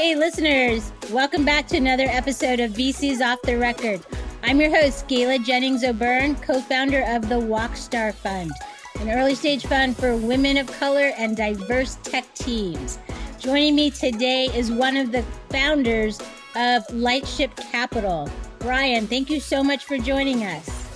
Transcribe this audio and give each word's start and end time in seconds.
Hey, 0.00 0.14
listeners, 0.14 0.94
welcome 1.10 1.44
back 1.44 1.66
to 1.68 1.76
another 1.76 2.06
episode 2.06 2.58
of 2.58 2.70
VC's 2.70 3.20
Off 3.20 3.42
the 3.42 3.58
Record. 3.58 4.00
I'm 4.42 4.58
your 4.58 4.74
host, 4.74 5.06
Gayle 5.08 5.38
Jennings 5.38 5.84
O'Byrne, 5.84 6.36
co 6.36 6.58
founder 6.62 7.04
of 7.06 7.28
the 7.28 7.34
WOCstar 7.34 8.14
Fund, 8.14 8.50
an 8.98 9.10
early 9.10 9.34
stage 9.34 9.66
fund 9.66 9.94
for 9.94 10.16
women 10.16 10.56
of 10.56 10.72
color 10.78 11.12
and 11.18 11.36
diverse 11.36 11.96
tech 11.96 12.24
teams. 12.32 12.98
Joining 13.38 13.76
me 13.76 13.90
today 13.90 14.46
is 14.54 14.72
one 14.72 14.96
of 14.96 15.12
the 15.12 15.22
founders 15.50 16.18
of 16.56 16.82
Lightship 16.94 17.54
Capital. 17.56 18.30
Brian, 18.58 19.06
thank 19.06 19.28
you 19.28 19.38
so 19.38 19.62
much 19.62 19.84
for 19.84 19.98
joining 19.98 20.44
us. 20.44 20.88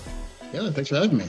Yeah, 0.51 0.71
thanks 0.71 0.89
for 0.89 0.95
having 0.95 1.19
me. 1.19 1.27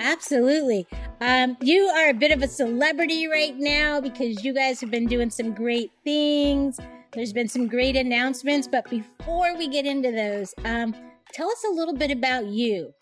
Absolutely. 0.00 0.84
Um, 1.20 1.56
you 1.60 1.84
are 1.84 2.08
a 2.08 2.12
bit 2.12 2.32
of 2.32 2.42
a 2.42 2.48
celebrity 2.48 3.28
right 3.28 3.56
now 3.56 4.00
because 4.00 4.44
you 4.44 4.52
guys 4.52 4.80
have 4.80 4.90
been 4.90 5.06
doing 5.06 5.30
some 5.30 5.54
great 5.54 5.92
things. 6.02 6.80
There's 7.14 7.32
been 7.32 7.48
some 7.48 7.68
great 7.68 7.94
announcements, 7.94 8.66
but 8.66 8.90
before 8.90 9.56
we 9.56 9.68
get 9.68 9.86
into 9.86 10.10
those, 10.10 10.52
um, 10.64 10.94
tell 11.32 11.48
us 11.48 11.64
a 11.70 11.72
little 11.72 11.94
bit 11.94 12.10
about 12.10 12.46
you. 12.46 12.92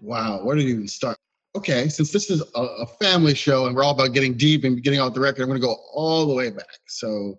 Wow, 0.00 0.44
where 0.44 0.54
do 0.54 0.62
you 0.62 0.74
even 0.74 0.86
start? 0.88 1.18
Okay, 1.56 1.88
since 1.88 2.12
this 2.12 2.30
is 2.30 2.40
a, 2.54 2.60
a 2.60 2.86
family 2.86 3.34
show 3.34 3.66
and 3.66 3.74
we're 3.74 3.82
all 3.82 3.94
about 3.94 4.14
getting 4.14 4.36
deep 4.36 4.62
and 4.62 4.80
getting 4.80 5.00
off 5.00 5.12
the 5.12 5.20
record, 5.20 5.42
I'm 5.42 5.48
going 5.48 5.60
to 5.60 5.66
go 5.66 5.76
all 5.92 6.24
the 6.26 6.34
way 6.34 6.50
back. 6.50 6.78
So, 6.86 7.36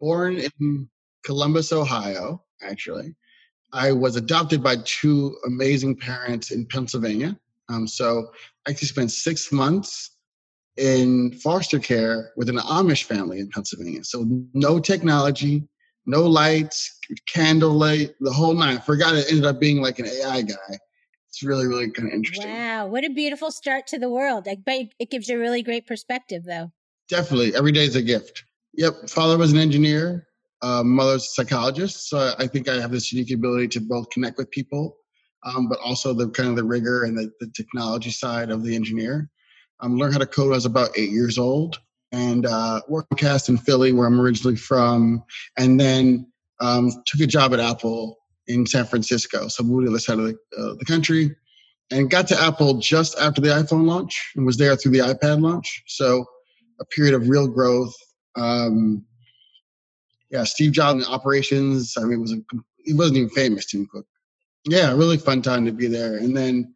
born 0.00 0.38
in 0.38 0.88
Columbus, 1.24 1.72
Ohio, 1.72 2.42
actually. 2.62 3.14
I 3.72 3.92
was 3.92 4.16
adopted 4.16 4.60
by 4.60 4.76
two 4.84 5.36
amazing 5.46 5.96
parents 5.96 6.50
in 6.50 6.66
Pennsylvania. 6.66 7.38
Um, 7.68 7.86
so 7.86 8.30
I 8.66 8.70
actually 8.70 8.88
spent 8.88 9.12
six 9.12 9.52
months 9.52 10.15
in 10.76 11.32
foster 11.32 11.78
care 11.78 12.32
with 12.36 12.48
an 12.48 12.58
Amish 12.58 13.04
family 13.04 13.40
in 13.40 13.48
Pennsylvania. 13.48 14.04
So 14.04 14.26
no 14.52 14.78
technology, 14.78 15.66
no 16.06 16.22
lights, 16.22 16.98
candlelight, 17.26 18.14
the 18.20 18.32
whole 18.32 18.54
night. 18.54 18.78
I 18.78 18.80
forgot 18.80 19.14
it 19.14 19.26
ended 19.28 19.46
up 19.46 19.58
being 19.58 19.80
like 19.80 19.98
an 19.98 20.06
AI 20.06 20.42
guy. 20.42 20.78
It's 21.28 21.42
really, 21.42 21.66
really 21.66 21.90
kind 21.90 22.08
of 22.08 22.14
interesting. 22.14 22.50
Wow, 22.50 22.86
what 22.86 23.04
a 23.04 23.10
beautiful 23.10 23.50
start 23.50 23.86
to 23.88 23.98
the 23.98 24.08
world. 24.08 24.46
I 24.48 24.54
bet 24.56 24.88
it 24.98 25.10
gives 25.10 25.28
you 25.28 25.36
a 25.36 25.40
really 25.40 25.62
great 25.62 25.86
perspective, 25.86 26.44
though. 26.44 26.70
Definitely. 27.08 27.54
Every 27.54 27.72
day 27.72 27.84
is 27.84 27.96
a 27.96 28.02
gift. 28.02 28.44
Yep. 28.74 29.08
Father 29.08 29.38
was 29.38 29.52
an 29.52 29.58
engineer, 29.58 30.26
uh, 30.62 30.82
mother's 30.82 31.24
a 31.24 31.28
psychologist. 31.28 32.08
So 32.08 32.34
I 32.38 32.46
think 32.46 32.68
I 32.68 32.80
have 32.80 32.90
this 32.90 33.12
unique 33.12 33.32
ability 33.32 33.68
to 33.68 33.80
both 33.80 34.10
connect 34.10 34.38
with 34.38 34.50
people, 34.50 34.96
um, 35.44 35.68
but 35.68 35.78
also 35.80 36.12
the 36.12 36.28
kind 36.30 36.48
of 36.48 36.56
the 36.56 36.64
rigor 36.64 37.04
and 37.04 37.16
the, 37.16 37.30
the 37.40 37.50
technology 37.54 38.10
side 38.10 38.50
of 38.50 38.62
the 38.62 38.74
engineer. 38.74 39.30
Um, 39.80 39.96
learned 39.98 40.14
how 40.14 40.18
to 40.18 40.26
code 40.26 40.52
I 40.52 40.56
was 40.56 40.64
about 40.64 40.96
eight 40.96 41.10
years 41.10 41.38
old 41.38 41.78
and 42.12 42.46
uh, 42.46 42.80
worked 42.88 43.16
cast 43.18 43.48
in 43.48 43.58
Philly, 43.58 43.92
where 43.92 44.06
I'm 44.06 44.20
originally 44.20 44.56
from, 44.56 45.22
and 45.58 45.78
then 45.78 46.30
um, 46.60 46.90
took 47.04 47.20
a 47.20 47.26
job 47.26 47.52
at 47.52 47.60
Apple 47.60 48.16
in 48.46 48.66
San 48.66 48.86
Francisco. 48.86 49.48
So 49.48 49.64
moved 49.64 49.86
to 49.86 49.92
the 49.92 50.00
side 50.00 50.18
of 50.18 50.26
the, 50.26 50.38
uh, 50.56 50.74
the 50.78 50.84
country 50.86 51.34
and 51.90 52.10
got 52.10 52.28
to 52.28 52.40
Apple 52.40 52.78
just 52.78 53.18
after 53.18 53.40
the 53.40 53.48
iPhone 53.48 53.86
launch 53.86 54.32
and 54.36 54.46
was 54.46 54.56
there 54.56 54.76
through 54.76 54.92
the 54.92 54.98
iPad 55.00 55.40
launch. 55.40 55.82
So 55.86 56.24
a 56.80 56.84
period 56.84 57.14
of 57.14 57.28
real 57.28 57.48
growth. 57.48 57.94
Um, 58.36 59.04
yeah, 60.30 60.44
Steve 60.44 60.72
Jobs 60.72 61.06
in 61.06 61.12
operations. 61.12 61.94
I 61.96 62.02
mean, 62.02 62.14
it 62.14 62.22
was 62.22 62.32
a, 62.32 62.40
he 62.84 62.92
wasn't 62.92 63.18
even 63.18 63.30
famous, 63.30 63.66
Tim 63.66 63.86
Cook. 63.86 64.06
Yeah, 64.64 64.92
really 64.92 65.16
fun 65.16 65.42
time 65.42 65.64
to 65.64 65.72
be 65.72 65.86
there. 65.86 66.16
And 66.16 66.36
then 66.36 66.74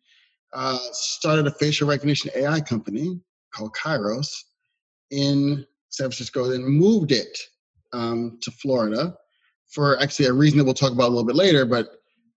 uh, 0.53 0.79
started 0.93 1.47
a 1.47 1.51
facial 1.53 1.89
recognition 1.89 2.31
AI 2.35 2.61
company 2.61 3.21
called 3.55 3.75
Kairos 3.75 4.29
in 5.11 5.65
San 5.91 6.05
Francisco, 6.05 6.49
then 6.49 6.65
moved 6.65 7.13
it 7.13 7.39
um, 7.93 8.39
to 8.43 8.51
Florida 8.51 9.15
for 9.69 10.01
actually 10.01 10.27
a 10.27 10.33
reason 10.33 10.59
that 10.59 10.65
we'll 10.65 10.75
talk 10.75 10.93
about 10.93 11.09
a 11.09 11.15
little 11.15 11.25
bit 11.25 11.37
later. 11.37 11.65
But 11.65 11.89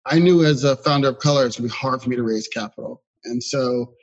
I 0.06 0.20
knew 0.20 0.44
as 0.44 0.64
a 0.64 0.76
founder 0.78 1.10
of 1.10 1.20
Color, 1.20 1.46
it's 1.46 1.58
going 1.58 1.70
to 1.70 1.74
be 1.74 1.80
hard 1.80 2.02
for 2.02 2.10
me 2.10 2.16
to 2.16 2.24
raise 2.24 2.48
capital. 2.48 3.04
And 3.26 3.42
so 3.42 3.94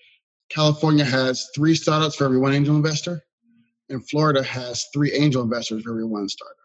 California 0.50 1.04
has 1.04 1.48
three 1.54 1.74
startups 1.74 2.16
for 2.16 2.24
every 2.24 2.38
one 2.38 2.54
angel 2.54 2.74
investor, 2.74 3.22
and 3.88 4.08
Florida 4.08 4.42
has 4.42 4.86
three 4.92 5.12
angel 5.12 5.42
investors 5.42 5.82
for 5.82 5.90
every 5.90 6.04
one 6.04 6.28
startup. 6.28 6.56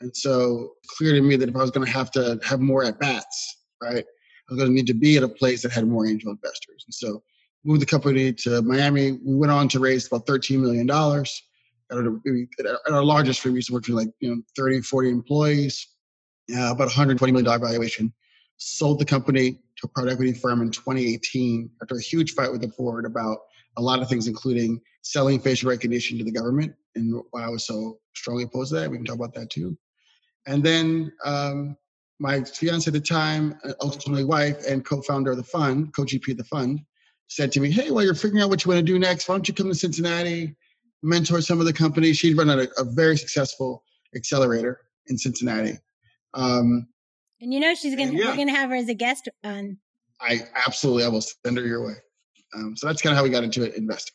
And 0.00 0.14
so 0.14 0.74
clear 0.96 1.14
to 1.14 1.22
me 1.22 1.36
that 1.36 1.48
if 1.48 1.56
I 1.56 1.60
was 1.60 1.70
going 1.70 1.86
to 1.86 1.92
have 1.92 2.10
to 2.12 2.38
have 2.44 2.60
more 2.60 2.84
at 2.84 3.00
bats, 3.00 3.56
right, 3.82 4.04
I 4.04 4.52
was 4.52 4.58
going 4.58 4.70
to 4.70 4.74
need 4.74 4.86
to 4.88 4.94
be 4.94 5.16
at 5.16 5.22
a 5.22 5.28
place 5.28 5.62
that 5.62 5.72
had 5.72 5.88
more 5.88 6.06
angel 6.06 6.30
investors. 6.30 6.75
And 6.86 6.94
so 6.94 7.22
moved 7.64 7.82
the 7.82 7.86
company 7.86 8.32
to 8.32 8.62
Miami. 8.62 9.12
We 9.12 9.34
went 9.34 9.52
on 9.52 9.68
to 9.68 9.80
raise 9.80 10.06
about 10.06 10.26
$13 10.26 10.60
million. 10.60 10.88
At 10.88 11.96
our, 11.96 12.78
at 12.86 12.92
our 12.92 13.04
largest, 13.04 13.44
we 13.44 13.52
used 13.52 13.68
to 13.68 13.74
work 13.74 13.84
for 13.84 13.92
like 13.92 14.08
you 14.20 14.34
know 14.34 14.42
30, 14.56 14.80
40 14.80 15.10
employees, 15.10 15.86
uh, 16.52 16.72
about 16.72 16.86
120 16.86 17.32
million 17.32 17.44
dollar 17.44 17.58
valuation. 17.58 18.12
Sold 18.56 18.98
the 18.98 19.04
company 19.04 19.60
to 19.76 19.86
a 19.86 19.88
private 19.88 20.12
equity 20.12 20.32
firm 20.32 20.62
in 20.62 20.70
2018 20.70 21.70
after 21.82 21.96
a 21.96 22.00
huge 22.00 22.32
fight 22.32 22.50
with 22.50 22.62
the 22.62 22.68
board 22.68 23.04
about 23.04 23.38
a 23.76 23.82
lot 23.82 24.00
of 24.00 24.08
things, 24.08 24.26
including 24.26 24.80
selling 25.02 25.38
facial 25.38 25.70
recognition 25.70 26.18
to 26.18 26.24
the 26.24 26.32
government, 26.32 26.74
and 26.94 27.22
why 27.30 27.44
I 27.44 27.48
was 27.48 27.66
so 27.66 27.98
strongly 28.14 28.44
opposed 28.44 28.70
to 28.70 28.80
that. 28.80 28.90
We 28.90 28.96
can 28.96 29.04
talk 29.04 29.16
about 29.16 29.34
that 29.34 29.50
too. 29.50 29.76
And 30.46 30.64
then 30.64 31.12
um, 31.24 31.76
my 32.18 32.42
fiance 32.42 32.88
at 32.88 32.92
the 32.92 33.00
time, 33.00 33.58
uh, 33.64 33.72
ultimately 33.80 34.24
wife 34.24 34.64
and 34.66 34.84
co-founder 34.84 35.32
of 35.32 35.36
the 35.36 35.42
fund, 35.42 35.94
co-GP 35.94 36.32
of 36.32 36.38
the 36.38 36.44
fund, 36.44 36.80
said 37.28 37.52
to 37.52 37.60
me, 37.60 37.70
"Hey, 37.70 37.90
while 37.90 38.04
you're 38.04 38.14
figuring 38.14 38.42
out 38.42 38.50
what 38.50 38.64
you 38.64 38.70
want 38.70 38.78
to 38.78 38.92
do 38.92 38.98
next, 38.98 39.28
why 39.28 39.34
don't 39.34 39.48
you 39.48 39.54
come 39.54 39.68
to 39.68 39.74
Cincinnati, 39.74 40.54
mentor 41.02 41.40
some 41.40 41.60
of 41.60 41.66
the 41.66 41.72
companies?" 41.72 42.16
She'd 42.16 42.36
run 42.36 42.48
a, 42.50 42.66
a 42.78 42.84
very 42.84 43.16
successful 43.16 43.84
accelerator 44.14 44.80
in 45.08 45.18
Cincinnati. 45.18 45.78
Um, 46.34 46.88
and 47.40 47.52
you 47.52 47.60
know 47.60 47.74
she's 47.74 47.94
gonna 47.94 48.12
yeah. 48.12 48.30
we're 48.30 48.36
gonna 48.36 48.52
have 48.52 48.70
her 48.70 48.76
as 48.76 48.88
a 48.88 48.94
guest 48.94 49.28
on. 49.44 49.78
I 50.20 50.40
absolutely 50.66 51.04
I 51.04 51.08
will 51.08 51.20
send 51.20 51.58
her 51.58 51.66
your 51.66 51.86
way. 51.86 51.94
Um, 52.54 52.76
so 52.76 52.86
that's 52.86 53.02
kind 53.02 53.12
of 53.12 53.18
how 53.18 53.24
we 53.24 53.30
got 53.30 53.44
into 53.44 53.62
it 53.64 53.74
investing. 53.74 54.14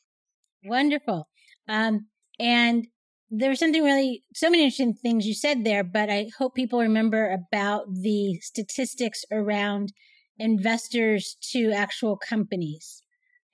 Wonderful. 0.64 1.28
Um, 1.68 2.08
and 2.40 2.88
there 3.34 3.50
was 3.50 3.60
something 3.60 3.84
really 3.84 4.24
so 4.36 4.50
many 4.50 4.64
interesting 4.64 4.94
things 4.94 5.26
you 5.26 5.34
said 5.34 5.64
there 5.64 5.84
but 5.84 6.10
i 6.10 6.28
hope 6.38 6.54
people 6.54 6.80
remember 6.80 7.32
about 7.32 7.84
the 7.94 8.38
statistics 8.42 9.24
around 9.32 9.94
investors 10.38 11.38
to 11.52 11.72
actual 11.72 12.18
companies. 12.18 13.04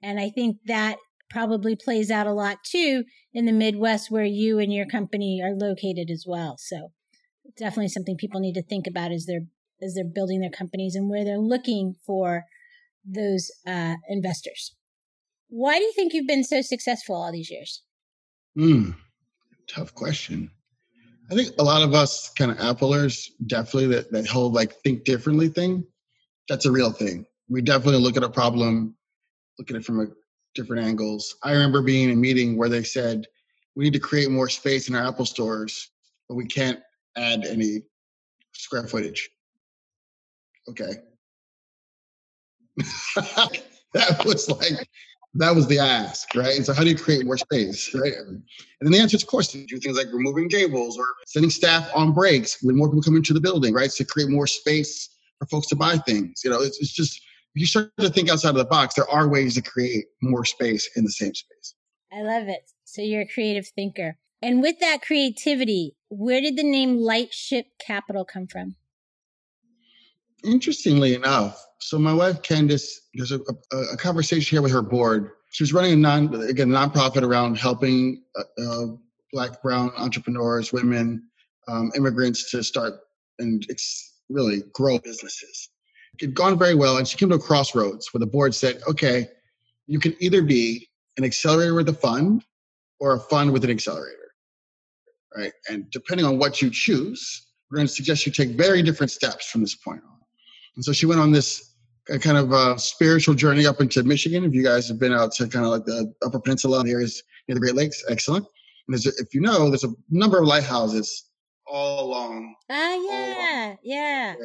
And 0.01 0.19
i 0.19 0.29
think 0.29 0.57
that 0.65 0.97
probably 1.29 1.75
plays 1.75 2.09
out 2.09 2.27
a 2.27 2.33
lot 2.33 2.57
too 2.63 3.03
in 3.33 3.45
the 3.45 3.51
midwest 3.51 4.09
where 4.09 4.25
you 4.25 4.59
and 4.59 4.73
your 4.73 4.85
company 4.85 5.41
are 5.43 5.53
located 5.53 6.09
as 6.09 6.23
well. 6.25 6.55
So 6.57 6.94
definitely 7.57 7.89
something 7.89 8.15
people 8.15 8.39
need 8.39 8.53
to 8.53 8.63
think 8.63 8.88
about 8.88 9.11
as 9.11 9.25
they're 9.25 9.45
as 9.81 9.94
they're 9.94 10.05
building 10.05 10.39
their 10.39 10.49
companies 10.49 10.95
and 10.95 11.09
where 11.09 11.23
they're 11.23 11.38
looking 11.38 11.95
for 12.05 12.45
those 13.05 13.51
uh, 13.67 13.95
investors. 14.09 14.75
Why 15.49 15.77
do 15.77 15.83
you 15.83 15.94
think 15.94 16.13
you've 16.13 16.25
been 16.25 16.44
so 16.44 16.61
successful 16.61 17.15
all 17.15 17.31
these 17.31 17.51
years? 17.51 17.83
Hmm 18.55 18.91
tough 19.67 19.94
question. 19.94 20.51
I 21.29 21.35
think 21.35 21.51
a 21.59 21.63
lot 21.63 21.83
of 21.83 21.94
us 21.94 22.29
kind 22.38 22.51
of 22.51 22.57
Applers 22.57 23.31
definitely 23.47 23.88
that, 23.95 24.11
that 24.11 24.28
whole 24.28 24.51
like 24.51 24.73
think 24.83 25.03
differently 25.03 25.50
thing, 25.50 25.85
that's 26.47 26.66
a 26.66 26.72
real 26.72 26.91
thing. 26.91 27.25
We 27.50 27.61
definitely 27.61 28.01
look 28.01 28.17
at 28.17 28.23
a 28.23 28.29
problem, 28.29 28.95
look 29.59 29.69
at 29.69 29.75
it 29.75 29.85
from 29.85 30.00
a 30.00 30.07
different 30.56 30.85
angles. 30.85 31.35
I 31.44 31.51
remember 31.51 31.81
being 31.81 32.09
in 32.09 32.17
a 32.17 32.19
meeting 32.19 32.57
where 32.57 32.69
they 32.69 32.83
said, 32.83 33.25
we 33.75 33.83
need 33.83 33.94
to 33.94 34.00
create 34.00 34.31
more 34.31 34.50
space 34.50 34.89
in 34.89 34.95
our 34.95 35.06
Apple 35.07 35.25
stores, 35.25 35.91
but 36.27 36.35
we 36.35 36.45
can't 36.45 36.79
add 37.16 37.45
any 37.45 37.83
square 38.53 38.88
footage. 38.88 39.29
Okay. 40.69 40.94
that 43.94 44.25
was 44.25 44.50
like 44.50 44.88
that 45.35 45.56
was 45.56 45.68
the 45.68 45.79
ask, 45.79 46.33
right? 46.35 46.56
And 46.56 46.65
so, 46.65 46.74
how 46.74 46.83
do 46.83 46.89
you 46.89 46.97
create 46.97 47.25
more 47.25 47.38
space, 47.38 47.94
right? 47.94 48.13
And 48.13 48.44
then 48.81 48.91
the 48.91 49.00
answer 49.00 49.15
is, 49.15 49.24
of 49.24 49.29
course, 49.29 49.47
to 49.50 49.65
do 49.65 49.77
things 49.77 49.97
like 49.97 50.07
removing 50.12 50.50
tables 50.50 50.97
or 50.97 51.06
sending 51.25 51.51
staff 51.51 51.89
on 51.94 52.13
breaks 52.13 52.57
when 52.62 52.75
more 52.75 52.88
people 52.88 53.03
come 53.03 53.15
into 53.15 53.33
the 53.33 53.41
building, 53.41 53.74
right? 53.74 53.89
To 53.91 54.06
create 54.06 54.29
more 54.29 54.47
space 54.47 55.09
for 55.39 55.45
folks 55.47 55.68
to 55.68 55.75
buy 55.75 55.97
things. 55.97 56.41
You 56.44 56.51
know, 56.51 56.62
it's, 56.62 56.79
it's 56.79 56.94
just 56.94 57.21
if 57.56 57.62
you 57.62 57.65
start 57.65 57.91
to 58.00 58.09
think 58.09 58.29
outside 58.29 58.50
of 58.50 58.56
the 58.56 58.65
box, 58.65 58.95
there 58.95 59.09
are 59.09 59.27
ways 59.27 59.56
to 59.56 59.62
create 59.62 60.06
more 60.21 60.45
space 60.45 60.89
in 60.95 61.03
the 61.03 61.12
same 61.12 61.33
space. 61.33 61.75
I 62.12 62.21
love 62.21 62.47
it. 62.47 62.69
So 62.85 63.01
you're 63.01 63.21
a 63.21 63.27
creative 63.27 63.68
thinker. 63.68 64.18
And 64.41 64.62
with 64.62 64.80
that 64.80 65.01
creativity, 65.01 65.95
where 66.09 66.41
did 66.41 66.57
the 66.57 66.63
name 66.63 66.97
Lightship 66.97 67.65
Capital 67.80 68.23
come 68.25 68.47
from? 68.47 68.75
Interestingly 70.44 71.16
enough, 71.16 71.66
so 71.80 71.98
my 71.98 72.13
wife 72.13 72.42
Candice, 72.42 72.92
there's 73.16 73.31
a, 73.31 73.39
a, 73.72 73.78
a, 73.94 73.98
conversation 73.98 74.56
here 74.56 74.62
with 74.62 74.72
her 74.72 74.81
board. 74.81 75.31
She 75.51 75.63
was 75.63 75.74
running 75.74 75.94
a 75.94 75.95
non 75.95 76.34
again 76.48 76.69
nonprofit 76.69 77.24
around 77.24 77.57
helping 77.57 78.24
uh, 78.36 78.62
uh, 78.62 78.86
Black, 79.34 79.62
Brown 79.62 79.92
entrepreneurs, 79.98 80.72
women, 80.72 81.24
um, 81.68 81.92
immigrants 81.95 82.51
to 82.51 82.63
start 82.63 82.94
and 83.39 83.66
ex- 83.69 84.19
really 84.30 84.63
grow 84.74 85.00
businesses. 85.00 85.69
It 86.13 86.25
had 86.25 86.36
gone 86.36 86.57
very 86.57 86.75
well, 86.75 86.98
and 86.98 87.07
she 87.07 87.18
came 87.18 87.30
to 87.30 87.36
a 87.36 87.40
crossroads 87.40 88.13
where 88.13 88.19
the 88.19 88.28
board 88.28 88.54
said, 88.54 88.81
"Okay, 88.88 89.28
you 89.88 90.00
can 90.00 90.16
either 90.19 90.42
be 90.44 90.88
an 91.18 91.24
accelerator 91.24 91.74
with 91.74 91.90
a 91.90 91.94
fund 91.94 92.45
or 93.00 93.16
a 93.16 93.19
fund 93.19 93.51
with 93.54 93.63
an 93.63 93.72
accelerator." 93.72 94.28
right? 95.38 95.54
And 95.69 95.90
depending 95.92 96.25
on 96.25 96.38
what 96.38 96.62
you 96.62 96.69
choose, 96.69 97.48
we're 97.69 97.78
going 97.78 97.88
to 97.88 97.94
suggest 97.94 98.25
you 98.25 98.31
take 98.31 98.50
very 98.50 98.81
different 98.81 99.12
steps 99.12 99.50
from 99.50 99.62
this 99.62 99.75
point 99.75 100.01
on. 100.04 100.17
And 100.77 100.85
so 100.85 100.94
she 100.94 101.07
went 101.07 101.19
on 101.19 101.31
this 101.31 101.74
kind 102.21 102.38
of 102.38 102.53
uh, 102.53 102.77
spiritual 102.77 103.33
journey 103.33 103.65
up 103.65 103.81
into 103.81 104.01
Michigan. 104.03 104.45
If 104.45 104.53
you 104.53 104.63
guys 104.63 104.88
have 104.88 105.00
been 105.00 105.12
out 105.12 105.33
to 105.33 105.47
kind 105.47 105.65
of 105.65 105.71
like 105.71 105.85
the 105.85 106.13
Upper 106.24 106.39
Peninsula, 106.39 106.83
the 106.83 106.91
areas 106.91 107.21
near 107.47 107.56
the 107.56 107.59
Great 107.59 107.75
Lakes, 107.75 108.03
excellent. 108.07 108.45
And 108.88 109.06
if 109.06 109.33
you 109.33 109.41
know, 109.41 109.69
there's 109.69 109.83
a 109.83 109.94
number 110.09 110.39
of 110.39 110.45
lighthouses 110.45 111.25
all 111.65 112.06
along. 112.06 112.56
Ah, 112.69 112.95
yeah, 112.95 113.75
yeah. 113.83 114.35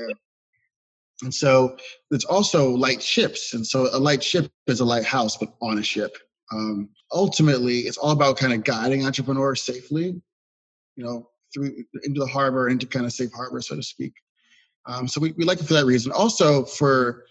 And 1.23 1.32
so 1.32 1.76
there's 2.11 2.25
also 2.25 2.70
light 2.70 3.02
ships. 3.02 3.55
And 3.55 3.64
so 3.64 3.88
a 3.93 3.99
light 3.99 4.25
ship 4.25 4.50
is 4.67 4.81
a 4.81 4.85
lighthouse, 4.85 5.37
but 5.37 5.55
on 5.61 5.78
a 5.78 5.82
ship. 5.82 6.17
Um, 6.52 6.88
ultimately, 7.12 7.81
it's 7.81 7.96
all 7.96 8.11
about 8.11 8.38
kind 8.38 8.52
of 8.52 8.64
guiding 8.64 9.06
entrepreneurs 9.06 9.62
safely, 9.62 10.20
you 10.96 11.05
know, 11.05 11.28
through 11.55 11.85
into 12.02 12.20
the 12.20 12.26
harbor, 12.26 12.69
into 12.69 12.87
kind 12.87 13.06
of 13.06 13.12
safe 13.12 13.31
harbor, 13.32 13.61
so 13.61 13.76
to 13.76 13.82
speak. 13.82 14.14
Um, 14.87 15.06
so 15.06 15.20
we, 15.20 15.32
we 15.32 15.44
like 15.44 15.61
it 15.61 15.67
for 15.67 15.75
that 15.75 15.87
reason. 15.87 16.12
Also 16.12 16.64
for 16.64 17.25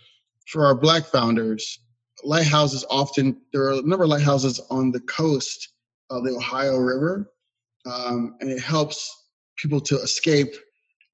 for 0.48 0.65
our 0.65 0.75
black 0.75 1.06
founders, 1.06 1.80
lighthouses 2.24 2.86
often 2.89 3.39
there 3.53 3.63
are 3.63 3.74
a 3.74 3.81
number 3.81 4.03
of 4.03 4.09
lighthouses 4.09 4.59
on 4.69 4.92
the 4.92 5.00
coast 5.01 5.69
of 6.09 6.24
the 6.24 6.36
Ohio 6.36 6.77
River, 6.77 7.31
um, 7.86 8.36
and 8.42 8.50
it 8.50 8.59
helps 8.59 9.09
people 9.57 9.80
to 9.81 9.95
escape 10.00 10.53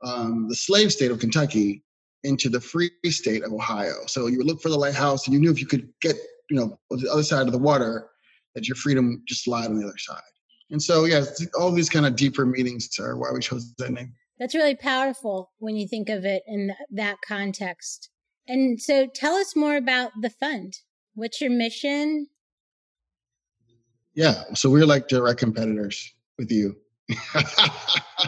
um, 0.03 0.47
the 0.47 0.55
slave 0.55 0.91
state 0.91 1.11
of 1.11 1.19
Kentucky 1.19 1.83
into 2.23 2.49
the 2.49 2.59
free 2.59 2.91
state 3.05 3.43
of 3.43 3.51
Ohio. 3.53 3.93
So 4.07 4.27
you 4.27 4.37
would 4.37 4.47
look 4.47 4.61
for 4.61 4.69
the 4.69 4.77
lighthouse, 4.77 5.27
and 5.27 5.33
you 5.33 5.39
knew 5.39 5.51
if 5.51 5.59
you 5.59 5.67
could 5.67 5.89
get 6.01 6.15
you 6.49 6.57
know 6.57 6.79
the 6.89 7.11
other 7.11 7.23
side 7.23 7.45
of 7.45 7.51
the 7.51 7.57
water, 7.57 8.09
that 8.55 8.67
your 8.67 8.75
freedom 8.75 9.21
just 9.27 9.47
lied 9.47 9.69
on 9.69 9.79
the 9.79 9.85
other 9.85 9.97
side. 9.97 10.21
And 10.69 10.81
so 10.81 11.05
yeah, 11.05 11.23
all 11.57 11.71
these 11.71 11.89
kind 11.89 12.05
of 12.05 12.15
deeper 12.15 12.45
meanings 12.45 12.89
are 12.99 13.17
why 13.17 13.31
we 13.31 13.39
chose 13.39 13.73
that 13.77 13.91
name. 13.91 14.13
That's 14.39 14.55
really 14.55 14.75
powerful 14.75 15.51
when 15.57 15.75
you 15.75 15.87
think 15.87 16.09
of 16.09 16.25
it 16.25 16.43
in 16.47 16.73
that 16.91 17.17
context. 17.27 18.09
And 18.47 18.81
so 18.81 19.07
tell 19.07 19.35
us 19.35 19.55
more 19.55 19.75
about 19.75 20.11
the 20.21 20.29
fund. 20.29 20.73
What's 21.15 21.41
your 21.41 21.49
mission? 21.49 22.27
Yeah, 24.13 24.43
so 24.53 24.69
we're 24.69 24.85
like 24.85 25.07
direct 25.07 25.39
competitors 25.39 26.13
with 26.37 26.51
you. 26.51 26.75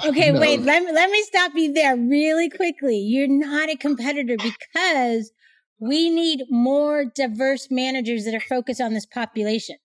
okay, 0.05 0.31
no. 0.31 0.39
wait, 0.39 0.61
let 0.61 0.83
me, 0.83 0.91
let 0.91 1.09
me 1.09 1.23
stop 1.23 1.51
you 1.55 1.73
there 1.73 1.97
really 1.97 2.49
quickly. 2.49 2.97
You're 2.97 3.27
not 3.27 3.69
a 3.69 3.75
competitor 3.75 4.35
because 4.37 5.31
we 5.79 6.09
need 6.09 6.43
more 6.49 7.05
diverse 7.05 7.67
managers 7.69 8.25
that 8.25 8.33
are 8.33 8.39
focused 8.39 8.81
on 8.81 8.93
this 8.93 9.05
population. 9.05 9.77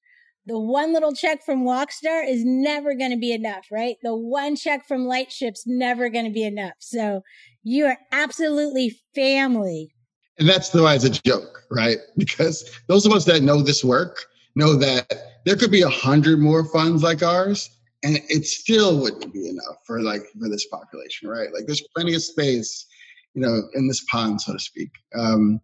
The 0.46 0.58
one 0.58 0.92
little 0.92 1.14
check 1.14 1.42
from 1.44 1.64
WOCstar 1.64 2.28
is 2.28 2.44
never 2.44 2.94
going 2.94 3.10
to 3.10 3.16
be 3.16 3.32
enough, 3.32 3.66
right? 3.70 3.96
The 4.02 4.14
one 4.14 4.56
check 4.56 4.86
from 4.86 5.06
Lightship's 5.06 5.66
never 5.66 6.10
going 6.10 6.26
to 6.26 6.30
be 6.30 6.44
enough. 6.44 6.74
So 6.80 7.22
you 7.62 7.86
are 7.86 7.98
absolutely 8.12 8.98
family 9.14 9.94
and 10.38 10.48
that's 10.48 10.70
the 10.70 10.82
why 10.82 10.94
it's 10.94 11.04
a 11.04 11.10
joke, 11.10 11.64
right? 11.70 11.98
Because 12.18 12.70
those 12.86 13.06
of 13.06 13.12
us 13.12 13.24
that 13.26 13.42
know 13.42 13.62
this 13.62 13.84
work 13.84 14.24
know 14.54 14.74
that 14.76 15.42
there 15.44 15.56
could 15.56 15.70
be 15.70 15.82
a 15.82 15.88
hundred 15.88 16.38
more 16.38 16.64
funds 16.64 17.02
like 17.02 17.22
ours, 17.22 17.70
and 18.02 18.20
it 18.28 18.46
still 18.46 18.98
wouldn't 19.00 19.32
be 19.32 19.48
enough 19.48 19.78
for 19.86 20.00
like 20.00 20.22
for 20.40 20.48
this 20.48 20.66
population, 20.66 21.28
right? 21.28 21.52
Like 21.52 21.66
there's 21.66 21.86
plenty 21.94 22.14
of 22.14 22.22
space, 22.22 22.86
you 23.34 23.42
know, 23.42 23.62
in 23.74 23.88
this 23.88 24.04
pond, 24.10 24.40
so 24.40 24.52
to 24.52 24.58
speak. 24.58 24.90
Um, 25.18 25.60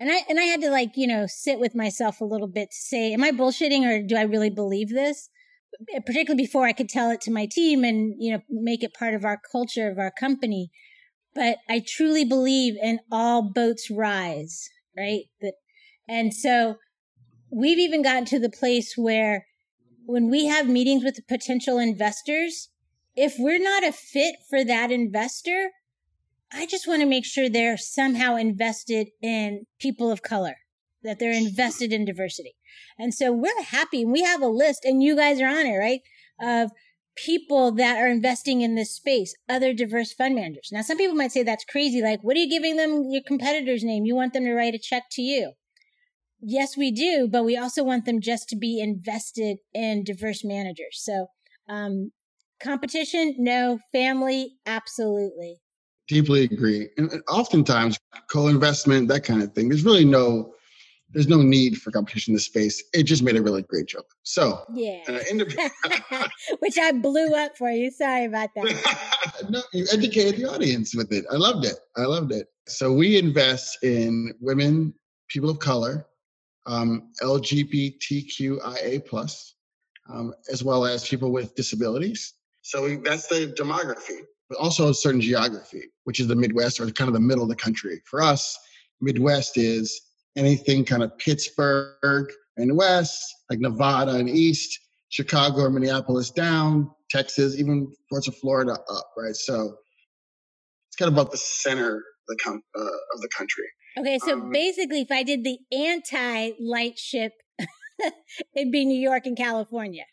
and 0.00 0.10
I 0.10 0.22
and 0.28 0.40
I 0.40 0.44
had 0.44 0.60
to 0.62 0.70
like 0.70 0.92
you 0.96 1.06
know 1.06 1.26
sit 1.28 1.60
with 1.60 1.74
myself 1.74 2.20
a 2.20 2.24
little 2.24 2.48
bit 2.48 2.70
to 2.70 2.76
say, 2.76 3.12
am 3.12 3.22
I 3.22 3.30
bullshitting 3.30 3.86
or 3.86 4.02
do 4.04 4.16
I 4.16 4.22
really 4.22 4.50
believe 4.50 4.90
this? 4.90 5.28
Particularly 6.06 6.42
before 6.42 6.66
I 6.66 6.72
could 6.72 6.88
tell 6.88 7.10
it 7.10 7.20
to 7.22 7.30
my 7.30 7.46
team 7.46 7.84
and 7.84 8.14
you 8.18 8.32
know 8.32 8.40
make 8.48 8.82
it 8.82 8.94
part 8.94 9.14
of 9.14 9.24
our 9.24 9.40
culture 9.52 9.88
of 9.88 9.98
our 9.98 10.10
company 10.18 10.70
but 11.34 11.58
I 11.68 11.82
truly 11.86 12.24
believe 12.24 12.74
in 12.82 13.00
all 13.10 13.42
boats 13.42 13.90
rise, 13.90 14.68
right? 14.96 15.24
That, 15.40 15.54
and 16.08 16.34
so 16.34 16.76
we've 17.50 17.78
even 17.78 18.02
gotten 18.02 18.24
to 18.26 18.38
the 18.38 18.50
place 18.50 18.94
where 18.96 19.46
when 20.06 20.28
we 20.28 20.46
have 20.46 20.68
meetings 20.68 21.04
with 21.04 21.26
potential 21.28 21.78
investors, 21.78 22.68
if 23.14 23.34
we're 23.38 23.62
not 23.62 23.84
a 23.84 23.92
fit 23.92 24.36
for 24.48 24.64
that 24.64 24.90
investor, 24.90 25.70
I 26.52 26.66
just 26.66 26.86
want 26.86 27.00
to 27.00 27.06
make 27.06 27.24
sure 27.24 27.48
they're 27.48 27.76
somehow 27.76 28.36
invested 28.36 29.10
in 29.22 29.66
people 29.78 30.10
of 30.10 30.22
color, 30.22 30.56
that 31.02 31.18
they're 31.18 31.32
invested 31.32 31.92
in 31.92 32.04
diversity. 32.04 32.54
And 32.98 33.14
so 33.14 33.32
we're 33.32 33.62
happy. 33.62 34.04
We 34.04 34.22
have 34.22 34.42
a 34.42 34.48
list 34.48 34.84
and 34.84 35.02
you 35.02 35.16
guys 35.16 35.40
are 35.40 35.48
on 35.48 35.66
it, 35.66 35.76
right? 35.76 36.00
Of 36.40 36.72
people 37.16 37.72
that 37.72 37.98
are 37.98 38.08
investing 38.08 38.62
in 38.62 38.74
this 38.74 38.94
space, 38.94 39.34
other 39.48 39.72
diverse 39.72 40.12
fund 40.12 40.34
managers. 40.34 40.70
Now, 40.72 40.82
some 40.82 40.96
people 40.96 41.16
might 41.16 41.32
say 41.32 41.42
that's 41.42 41.64
crazy. 41.64 42.02
Like, 42.02 42.20
what 42.22 42.36
are 42.36 42.40
you 42.40 42.48
giving 42.50 42.76
them 42.76 43.04
your 43.10 43.22
competitor's 43.26 43.84
name? 43.84 44.04
You 44.04 44.16
want 44.16 44.32
them 44.32 44.44
to 44.44 44.54
write 44.54 44.74
a 44.74 44.78
check 44.78 45.04
to 45.12 45.22
you. 45.22 45.52
Yes, 46.40 46.76
we 46.76 46.90
do, 46.90 47.28
but 47.30 47.44
we 47.44 47.56
also 47.56 47.84
want 47.84 48.06
them 48.06 48.20
just 48.20 48.48
to 48.48 48.56
be 48.56 48.80
invested 48.80 49.58
in 49.74 50.04
diverse 50.04 50.42
managers. 50.42 51.00
So, 51.02 51.26
um, 51.68 52.12
competition, 52.62 53.34
no. 53.38 53.80
Family, 53.92 54.54
absolutely. 54.64 55.58
Deeply 56.10 56.42
agree. 56.42 56.88
And 56.96 57.22
oftentimes, 57.28 57.96
co-investment, 58.28 59.06
that 59.06 59.22
kind 59.22 59.44
of 59.44 59.52
thing. 59.52 59.68
There's 59.68 59.84
really 59.84 60.04
no 60.04 60.52
there's 61.12 61.28
no 61.28 61.40
need 61.40 61.76
for 61.76 61.92
competition 61.92 62.32
in 62.32 62.34
this 62.34 62.46
space. 62.46 62.82
It 62.92 63.04
just 63.04 63.22
made 63.22 63.36
a 63.36 63.42
really 63.42 63.62
great 63.62 63.86
joke. 63.86 64.10
So 64.24 64.64
yeah, 64.74 65.02
uh, 65.08 66.26
which 66.58 66.76
I 66.78 66.90
blew 66.90 67.32
up 67.36 67.56
for 67.56 67.70
you. 67.70 67.92
Sorry 67.92 68.24
about 68.24 68.48
that. 68.56 69.44
no, 69.50 69.62
you 69.72 69.86
educated 69.92 70.40
the 70.40 70.50
audience 70.50 70.96
with 70.96 71.12
it. 71.12 71.26
I 71.30 71.36
loved 71.36 71.64
it. 71.64 71.76
I 71.96 72.06
loved 72.06 72.32
it. 72.32 72.48
So 72.66 72.92
we 72.92 73.16
invest 73.16 73.78
in 73.84 74.34
women, 74.40 74.92
people 75.28 75.50
of 75.50 75.60
color, 75.60 76.08
um, 76.66 77.12
LGBTQIA 77.22 79.06
plus, 79.06 79.54
um, 80.12 80.34
as 80.52 80.64
well 80.64 80.84
as 80.84 81.08
people 81.08 81.30
with 81.30 81.54
disabilities. 81.54 82.34
So 82.62 82.82
we, 82.82 82.96
that's 82.96 83.28
the 83.28 83.54
demography, 83.56 84.22
but 84.50 84.58
also 84.58 84.90
a 84.90 84.94
certain 84.94 85.20
geography, 85.20 85.84
which 86.04 86.18
is 86.18 86.26
the 86.26 86.34
Midwest 86.34 86.80
or 86.80 86.90
kind 86.90 87.08
of 87.08 87.14
the 87.14 87.20
middle 87.20 87.44
of 87.44 87.48
the 87.48 87.56
country. 87.56 88.02
For 88.04 88.20
us, 88.20 88.58
Midwest 89.00 89.56
is 89.56 89.98
anything 90.36 90.84
kind 90.84 91.04
of 91.04 91.16
Pittsburgh 91.18 92.30
and 92.56 92.76
west, 92.76 93.22
like 93.48 93.60
Nevada 93.60 94.16
and 94.16 94.28
east, 94.28 94.78
Chicago 95.08 95.62
or 95.62 95.70
Minneapolis 95.70 96.30
down, 96.30 96.90
Texas, 97.10 97.58
even 97.58 97.92
parts 98.10 98.26
of 98.26 98.36
Florida 98.36 98.72
up, 98.72 99.10
right? 99.16 99.36
So 99.36 99.76
it's 100.88 100.96
kind 100.98 101.08
of 101.08 101.14
about 101.14 101.30
the 101.30 101.38
center 101.38 101.96
of 101.96 102.02
the, 102.28 102.36
com- 102.42 102.62
uh, 102.76 102.82
of 103.14 103.20
the 103.20 103.28
country. 103.28 103.64
Okay, 103.98 104.18
so 104.18 104.34
um, 104.34 104.50
basically, 104.50 105.00
if 105.00 105.10
I 105.10 105.22
did 105.22 105.44
the 105.44 105.58
anti 105.72 106.52
light 106.60 106.98
ship, 106.98 107.32
it'd 108.56 108.72
be 108.72 108.84
New 108.84 109.00
York 109.00 109.26
and 109.26 109.36
California. 109.36 110.04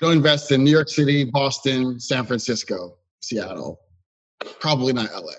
Go 0.00 0.10
invest 0.10 0.52
in 0.52 0.64
New 0.64 0.70
York 0.70 0.90
City, 0.90 1.24
Boston, 1.24 1.98
San 1.98 2.26
Francisco, 2.26 2.98
Seattle. 3.26 3.80
Probably 4.60 4.92
not 4.92 5.12
LA. 5.12 5.32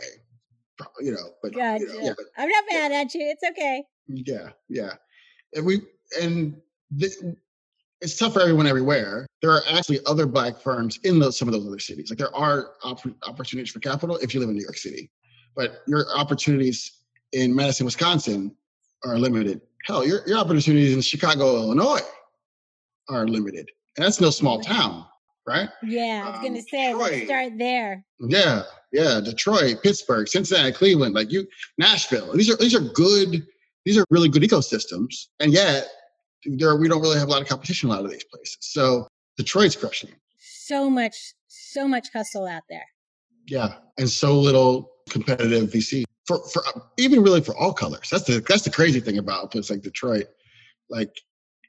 Probably, 0.78 1.06
you 1.06 1.12
know, 1.12 1.32
but, 1.42 1.54
gotcha. 1.54 1.84
you 1.84 1.88
know, 1.88 2.00
yeah, 2.02 2.14
but 2.16 2.26
I'm 2.38 2.50
not 2.50 2.64
mad 2.72 2.92
at 2.92 3.14
you. 3.14 3.22
It's 3.22 3.44
okay. 3.50 3.84
Yeah, 4.08 4.50
yeah. 4.70 4.94
And 5.56 5.66
we 5.66 5.82
and 6.22 6.62
it's 8.02 8.18
tough 8.18 8.34
for 8.34 8.42
everyone 8.42 8.68
everywhere. 8.68 9.26
There 9.42 9.52
are 9.52 9.62
actually 9.72 10.00
other 10.06 10.26
black 10.26 10.60
firms 10.62 11.00
in 11.04 11.20
those 11.20 11.38
some 11.38 11.48
of 11.48 11.54
those 11.54 11.66
other 11.66 11.80
cities. 11.80 12.10
Like 12.10 12.20
there 12.20 12.36
are 12.36 12.72
op- 12.84 13.02
opportunities 13.28 13.72
for 13.72 13.80
capital 13.80 14.18
if 14.18 14.34
you 14.34 14.40
live 14.40 14.50
in 14.50 14.56
New 14.56 14.62
York 14.62 14.78
City, 14.78 15.10
but 15.56 15.82
your 15.88 16.06
opportunities 16.16 17.04
in 17.34 17.56
Madison, 17.56 17.86
Wisconsin, 17.86 18.56
are 19.04 19.18
limited. 19.18 19.62
Hell, 19.86 20.06
your 20.06 20.28
your 20.28 20.38
opportunities 20.38 20.94
in 20.94 21.02
Chicago, 21.02 21.56
Illinois, 21.56 22.02
are 23.10 23.28
limited, 23.28 23.70
and 23.96 24.06
that's 24.06 24.22
no 24.22 24.30
small 24.30 24.60
town, 24.60 25.06
right? 25.48 25.70
Yeah, 25.84 26.24
I 26.26 26.30
was 26.30 26.38
um, 26.38 26.44
gonna 26.44 26.62
say 26.62 26.92
Detroit, 26.92 27.12
let's 27.12 27.26
start 27.26 27.54
there. 27.58 28.06
Yeah, 28.20 28.64
yeah, 28.92 29.20
Detroit, 29.24 29.82
Pittsburgh, 29.82 30.28
Cincinnati, 30.28 30.72
Cleveland, 30.72 31.16
like 31.16 31.32
you, 31.32 31.48
Nashville. 31.78 32.34
These 32.34 32.50
are 32.50 32.58
these 32.58 32.76
are 32.76 32.82
good 32.82 33.46
these 33.86 33.98
are 33.98 34.04
really 34.10 34.28
good 34.28 34.44
ecosystems, 34.44 35.28
and 35.40 35.54
yet 35.54 35.88
there 36.46 36.76
we 36.76 36.90
don't 36.90 37.02
really 37.02 37.18
have 37.18 37.30
a 37.30 37.32
lot 37.32 37.42
of 37.42 37.48
competition 37.48 37.90
in 37.90 37.94
a 37.94 37.96
lot 37.96 38.06
of 38.06 38.12
these 38.12 38.26
places. 38.26 38.58
So 38.60 39.08
Detroit's 39.38 39.78
crushing. 39.78 40.12
So 40.40 40.90
much, 40.90 41.16
so 41.48 41.88
much 41.88 42.08
hustle 42.14 42.46
out 42.46 42.64
there. 42.70 42.86
Yeah, 43.48 43.76
and 43.98 44.10
so 44.10 44.38
little 44.38 44.92
competitive 45.10 45.70
VC 45.70 46.04
for 46.26 46.46
for 46.50 46.62
even 46.98 47.24
really 47.24 47.40
for 47.40 47.56
all 47.56 47.72
colors. 47.72 48.10
That's 48.12 48.26
the 48.26 48.44
that's 48.48 48.64
the 48.64 48.72
crazy 48.72 49.00
thing 49.00 49.18
about 49.18 49.46
a 49.46 49.48
place 49.48 49.70
like 49.70 49.82
Detroit. 49.82 50.26
Like 50.90 51.16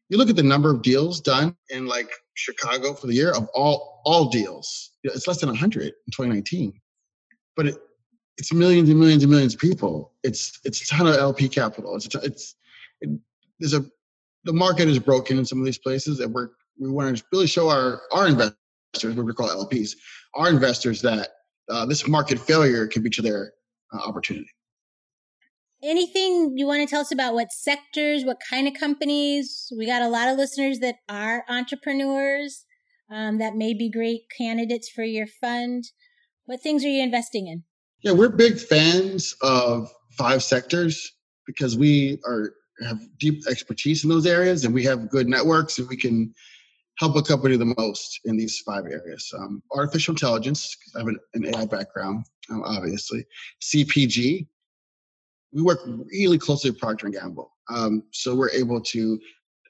you 0.09 0.17
look 0.19 0.31
at 0.31 0.37
the 0.37 0.43
number 0.43 0.71
of 0.71 0.83
deals 0.83 1.21
done 1.21 1.57
in 1.71 1.87
like 1.87 2.11
Chicago 2.35 2.95
for 2.95 3.07
the 3.07 3.15
year 3.15 3.33
of 3.33 3.49
all 3.55 4.01
all 4.05 4.29
deals, 4.31 4.93
it's 5.03 5.27
less 5.27 5.41
than 5.41 5.49
100 5.49 5.83
in 5.83 5.91
2019. 6.11 6.73
But 7.57 7.67
it, 7.67 7.77
it's 8.39 8.53
millions 8.53 8.89
and 8.89 8.99
millions 8.99 9.23
and 9.23 9.31
millions 9.31 9.55
of 9.55 9.61
people. 9.61 10.13
It's 10.23 10.61
it's 10.65 10.83
a 10.83 10.87
ton 10.87 11.07
of 11.07 11.17
LP 11.17 11.49
capital. 11.49 11.97
It's 11.97 12.07
it's 12.15 12.55
it, 13.01 13.11
there's 13.59 13.75
a 13.75 13.85
the 14.45 14.53
market 14.53 14.89
is 14.89 14.99
broken 14.99 15.39
in 15.39 15.45
some 15.45 15.59
of 15.59 15.65
these 15.65 15.79
places, 15.79 16.21
and 16.21 16.33
we're 16.33 16.51
we 16.79 16.89
want 16.89 17.17
to 17.17 17.25
really 17.33 17.47
show 17.47 17.69
our 17.69 18.03
our 18.13 18.29
investors 18.29 18.55
what 19.03 19.27
we 19.27 19.33
call 19.33 19.49
LPs, 19.49 19.97
our 20.35 20.49
investors 20.49 21.03
that 21.03 21.31
uh, 21.69 21.85
this 21.85 22.07
market 22.09 22.39
failure 22.39 22.87
can 22.87 23.03
be 23.03 23.11
to 23.11 23.23
their 23.23 23.53
uh, 23.93 23.99
opportunity. 23.99 24.49
Anything 25.83 26.55
you 26.57 26.67
want 26.67 26.81
to 26.81 26.87
tell 26.87 27.03
us 27.03 27.13
about 27.13 27.35
what 27.35 27.53
sectors, 27.53 28.25
what 28.25 28.39
kind 28.51 28.67
of 28.67 28.75
companies? 28.75 29.73
We 29.77 29.87
got 29.87 30.03
a 30.03 30.09
lot 30.09 30.29
of 30.29 30.37
listeners 30.37 30.81
that 30.81 30.97
are 31.09 31.45
entrepreneurs 31.49 32.65
um, 33.11 33.39
that 33.39 33.55
may 33.55 33.75
be 33.75 33.89
great 33.89 34.23
candidates 34.37 34.89
for 34.89 35.05
your 35.05 35.27
fund. 35.41 35.85
What 36.47 36.61
things 36.61 36.85
are 36.85 36.89
you 36.89 37.03
investing 37.03 37.47
in? 37.47 37.63
Yeah, 38.03 38.13
we're 38.13 38.29
big 38.29 38.59
fans 38.59 39.35
of 39.43 39.93
five 40.11 40.43
sectors 40.43 41.13
because 41.47 41.77
we 41.77 42.21
are 42.27 42.55
have 42.85 43.01
deep 43.19 43.43
expertise 43.49 44.05
in 44.05 44.11
those 44.11 44.27
areas 44.27 44.65
and 44.65 44.73
we 44.73 44.85
have 44.85 45.11
good 45.11 45.29
networks 45.29 45.79
and 45.79 45.89
we 45.89 45.97
can 45.97 46.33
help 46.99 47.17
a 47.17 47.23
company 47.23 47.57
the 47.57 47.75
most 47.77 48.21
in 48.25 48.37
these 48.37 48.61
five 48.61 48.85
areas. 48.85 49.33
Um, 49.37 49.63
artificial 49.73 50.13
intelligence, 50.13 50.77
I 50.95 51.01
have 51.01 51.09
an, 51.09 51.19
an 51.35 51.55
AI 51.55 51.67
background, 51.67 52.25
um, 52.51 52.63
obviously. 52.65 53.25
CPG, 53.63 54.47
we 55.53 55.63
work 55.63 55.81
really 55.87 56.39
closely 56.39 56.71
with 56.71 56.79
Procter 56.79 57.09
& 57.09 57.11
Gamble. 57.11 57.51
Um, 57.69 58.03
so 58.13 58.35
we're 58.35 58.51
able 58.51 58.81
to 58.81 59.19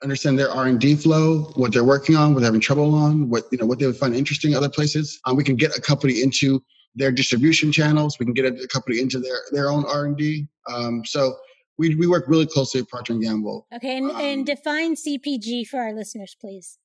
understand 0.03 0.39
their 0.39 0.51
R&D 0.51 0.97
flow, 0.97 1.53
what 1.57 1.73
they're 1.73 1.85
working 1.85 2.17
on, 2.17 2.33
what 2.33 2.41
they're 2.41 2.49
having 2.49 2.61
trouble 2.61 2.95
on, 2.95 3.29
what, 3.29 3.45
you 3.51 3.59
know, 3.59 3.67
what 3.67 3.79
they 3.79 3.87
would 3.87 3.97
find 3.97 4.15
interesting 4.15 4.55
other 4.55 4.69
places. 4.69 5.19
Um, 5.25 5.37
we 5.37 5.45
can 5.45 5.57
get 5.57 5.77
a 5.77 5.81
company 5.81 6.23
into 6.23 6.63
their 6.95 7.13
distribution 7.13 7.73
channels. 7.73 8.19
We 8.19 8.27
can 8.27 8.35
get 8.35 8.47
a, 8.47 8.67
company 8.69 9.01
into 9.01 9.19
their, 9.19 9.39
their 9.51 9.71
own 9.71 9.85
R&D. 9.87 10.47
Um, 10.69 11.05
so 11.05 11.37
we, 11.79 11.95
we 11.95 12.07
work 12.07 12.25
really 12.29 12.47
closely 12.47 12.81
with 12.81 12.91
Procter 12.91 13.15
& 13.15 13.21
Gamble. 13.21 13.67
Okay, 13.75 13.97
and, 13.97 14.11
and 14.13 14.41
um, 14.41 14.45
define 14.45 14.95
CPG 14.95 15.67
for 15.67 15.81
our 15.81 15.93
listeners, 15.93 16.37
please. 16.41 16.79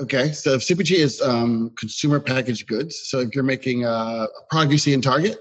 Okay, 0.00 0.32
so 0.32 0.56
CPG 0.56 0.96
is 0.96 1.20
um, 1.20 1.72
consumer 1.76 2.20
packaged 2.20 2.66
goods. 2.66 3.08
So 3.10 3.20
if 3.20 3.34
you're 3.34 3.44
making 3.44 3.84
a 3.84 4.26
product 4.48 4.72
you 4.72 4.78
see 4.78 4.94
in 4.94 5.02
Target 5.02 5.38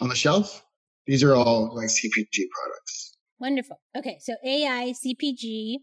on 0.00 0.08
the 0.08 0.16
shelf, 0.16 0.64
these 1.08 1.24
are 1.24 1.34
all 1.34 1.74
like 1.74 1.88
CPG 1.88 2.44
products. 2.52 3.16
Wonderful. 3.40 3.80
Okay, 3.96 4.18
so 4.20 4.34
AI, 4.44 4.92
CPG. 4.92 5.78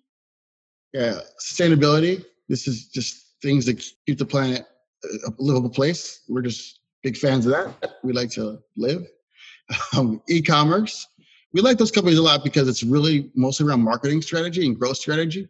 Yeah, 0.94 1.20
sustainability. 1.44 2.24
This 2.48 2.68
is 2.68 2.88
just 2.88 3.34
things 3.42 3.66
that 3.66 3.84
keep 4.06 4.20
the 4.20 4.26
planet 4.26 4.66
a 5.04 5.34
livable 5.40 5.70
place. 5.70 6.22
We're 6.30 6.42
just 6.42 6.80
big 7.04 7.18
fans 7.18 7.46
of 7.46 7.52
that. 7.54 7.96
We 8.04 8.14
like 8.14 8.30
to 8.32 8.60
live. 8.78 9.06
Um, 9.98 10.22
e-commerce. 10.30 11.08
We 11.52 11.60
like 11.60 11.80
those 11.80 11.90
companies 11.90 12.20
a 12.20 12.22
lot 12.22 12.44
because 12.44 12.68
it's 12.68 12.84
really 12.84 13.32
mostly 13.34 13.66
around 13.66 13.82
marketing 13.82 14.22
strategy 14.22 14.68
and 14.68 14.78
growth 14.78 14.98
strategy. 14.98 15.50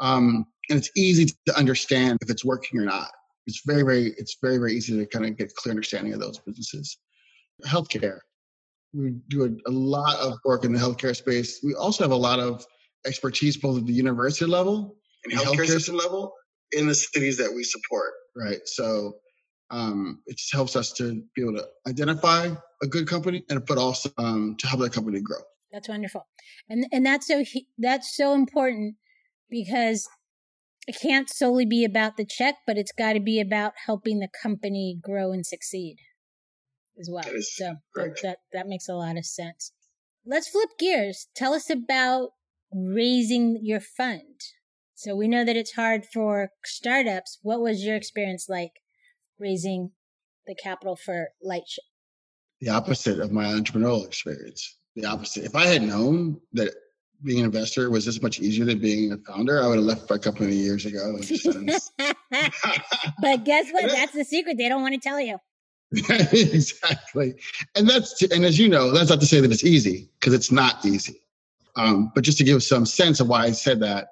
Um, 0.00 0.46
and 0.68 0.80
it's 0.80 0.90
easy 0.96 1.26
to 1.46 1.56
understand 1.56 2.18
if 2.22 2.28
it's 2.28 2.44
working 2.44 2.80
or 2.80 2.84
not. 2.84 3.12
It's 3.46 3.62
very, 3.64 3.84
very, 3.84 4.14
it's 4.18 4.38
very, 4.42 4.58
very 4.58 4.72
easy 4.72 4.98
to 4.98 5.06
kind 5.06 5.26
of 5.26 5.36
get 5.36 5.54
clear 5.54 5.70
understanding 5.70 6.12
of 6.12 6.18
those 6.18 6.40
businesses. 6.40 6.98
Healthcare. 7.64 8.18
We 8.94 9.14
do 9.28 9.44
a, 9.44 9.70
a 9.70 9.72
lot 9.72 10.18
of 10.18 10.38
work 10.44 10.64
in 10.64 10.72
the 10.72 10.78
healthcare 10.78 11.16
space. 11.16 11.60
We 11.62 11.74
also 11.74 12.04
have 12.04 12.10
a 12.10 12.16
lot 12.16 12.38
of 12.38 12.64
expertise 13.06 13.56
both 13.56 13.78
at 13.78 13.86
the 13.86 13.92
university 13.92 14.46
level 14.46 14.96
and 15.24 15.32
healthcare 15.32 15.66
system 15.66 15.96
level 15.96 16.34
in 16.72 16.86
the 16.86 16.94
cities 16.94 17.38
that 17.38 17.52
we 17.54 17.64
support. 17.64 18.12
Right. 18.36 18.60
So 18.66 19.14
um, 19.70 20.20
it 20.26 20.36
just 20.36 20.52
helps 20.52 20.76
us 20.76 20.92
to 20.94 21.22
be 21.34 21.42
able 21.42 21.54
to 21.54 21.66
identify 21.86 22.50
a 22.82 22.86
good 22.86 23.08
company 23.08 23.44
and 23.48 23.64
but 23.66 23.78
also 23.78 24.10
um, 24.18 24.56
to 24.58 24.66
help 24.66 24.82
that 24.82 24.92
company 24.92 25.20
grow. 25.20 25.38
That's 25.72 25.88
wonderful, 25.88 26.26
and 26.68 26.86
and 26.92 27.06
that's 27.06 27.26
so 27.26 27.42
that's 27.78 28.14
so 28.14 28.34
important 28.34 28.96
because 29.48 30.06
it 30.86 30.96
can't 31.00 31.30
solely 31.30 31.64
be 31.64 31.84
about 31.84 32.18
the 32.18 32.26
check, 32.26 32.56
but 32.66 32.76
it's 32.76 32.92
got 32.92 33.14
to 33.14 33.20
be 33.20 33.40
about 33.40 33.72
helping 33.86 34.18
the 34.18 34.28
company 34.42 34.98
grow 35.02 35.32
and 35.32 35.46
succeed 35.46 35.96
as 37.02 37.10
well. 37.10 37.24
So 37.40 37.74
that, 37.96 38.16
that, 38.22 38.38
that 38.52 38.68
makes 38.68 38.88
a 38.88 38.94
lot 38.94 39.18
of 39.18 39.26
sense. 39.26 39.72
Let's 40.24 40.48
flip 40.48 40.70
gears. 40.78 41.26
Tell 41.34 41.52
us 41.52 41.68
about 41.68 42.30
raising 42.72 43.58
your 43.62 43.80
fund. 43.80 44.40
So 44.94 45.16
we 45.16 45.26
know 45.26 45.44
that 45.44 45.56
it's 45.56 45.72
hard 45.72 46.06
for 46.06 46.50
startups. 46.64 47.38
What 47.42 47.60
was 47.60 47.84
your 47.84 47.96
experience 47.96 48.46
like 48.48 48.72
raising 49.38 49.90
the 50.46 50.54
capital 50.54 50.96
for 50.96 51.30
Lightship? 51.42 51.84
The 52.60 52.68
opposite 52.68 53.18
of 53.18 53.32
my 53.32 53.46
entrepreneurial 53.46 54.06
experience. 54.06 54.78
The 54.94 55.06
opposite. 55.06 55.44
If 55.44 55.56
I 55.56 55.66
had 55.66 55.82
known 55.82 56.40
that 56.52 56.72
being 57.24 57.40
an 57.40 57.46
investor 57.46 57.90
was 57.90 58.04
this 58.04 58.22
much 58.22 58.40
easier 58.40 58.64
than 58.64 58.78
being 58.78 59.12
a 59.12 59.18
founder, 59.18 59.62
I 59.62 59.66
would 59.66 59.76
have 59.76 59.84
left 59.84 60.10
a 60.10 60.18
couple 60.18 60.46
of 60.46 60.52
years 60.52 60.86
ago. 60.86 61.18
but 63.20 63.44
guess 63.44 63.66
what? 63.72 63.90
That's 63.90 64.12
the 64.12 64.24
secret. 64.24 64.56
They 64.58 64.68
don't 64.68 64.82
want 64.82 64.94
to 64.94 65.00
tell 65.00 65.20
you. 65.20 65.38
exactly. 66.32 67.34
And 67.74 67.88
that's, 67.88 68.22
and 68.22 68.44
as 68.44 68.58
you 68.58 68.68
know, 68.68 68.90
that's 68.92 69.10
not 69.10 69.20
to 69.20 69.26
say 69.26 69.40
that 69.40 69.52
it's 69.52 69.64
easy 69.64 70.08
because 70.18 70.32
it's 70.32 70.50
not 70.50 70.84
easy. 70.84 71.20
Um, 71.76 72.12
but 72.14 72.24
just 72.24 72.38
to 72.38 72.44
give 72.44 72.62
some 72.62 72.86
sense 72.86 73.20
of 73.20 73.28
why 73.28 73.44
I 73.44 73.52
said 73.52 73.80
that, 73.80 74.08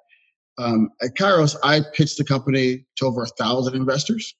um, 0.57 0.89
at 1.01 1.15
Kairos, 1.15 1.55
I 1.63 1.81
pitched 1.93 2.17
the 2.17 2.23
company 2.23 2.85
to 2.97 3.05
over 3.05 3.23
a 3.23 3.27
thousand 3.27 3.75
investors. 3.75 4.35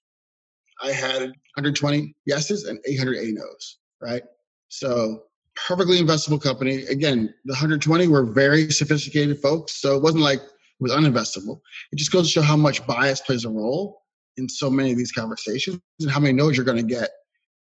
I 0.84 0.92
had 0.92 1.22
120 1.22 2.16
yeses 2.26 2.66
and 2.66 2.80
880 2.86 3.34
nos, 3.34 3.78
right? 4.02 4.24
So 4.70 5.24
perfectly 5.56 6.00
investable 6.00 6.42
company. 6.42 6.84
Again, 6.86 7.34
the 7.46 7.54
120 7.54 8.08
were 8.08 8.26
very 8.26 8.72
sophisticated 8.72 9.40
folks, 9.40 9.74
so 9.82 9.96
it 9.96 10.04
wasn't 10.04 10.24
like 10.24 10.40
it 10.40 10.50
was 10.80 10.92
uninvestable. 10.92 11.60
It 11.92 11.98
just 11.98 12.12
goes 12.12 12.28
to 12.28 12.32
show 12.32 12.42
how 12.42 12.58
much 12.58 12.86
bias 12.88 13.22
plays 13.22 13.46
a 13.46 13.50
role 13.50 14.02
in 14.38 14.50
so 14.50 14.70
many 14.70 14.92
of 14.92 14.98
these 14.98 15.12
conversations 15.12 15.80
and 16.00 16.10
how 16.10 16.20
many 16.20 16.34
no's 16.34 16.56
you're 16.56 16.66
going 16.66 16.78
to 16.78 16.84
get. 16.84 17.10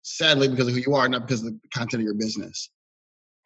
Sadly, 0.03 0.47
because 0.47 0.67
of 0.67 0.73
who 0.73 0.79
you 0.79 0.95
are, 0.95 1.07
not 1.07 1.27
because 1.27 1.43
of 1.45 1.53
the 1.53 1.59
content 1.73 2.01
of 2.01 2.05
your 2.05 2.13
business. 2.13 2.69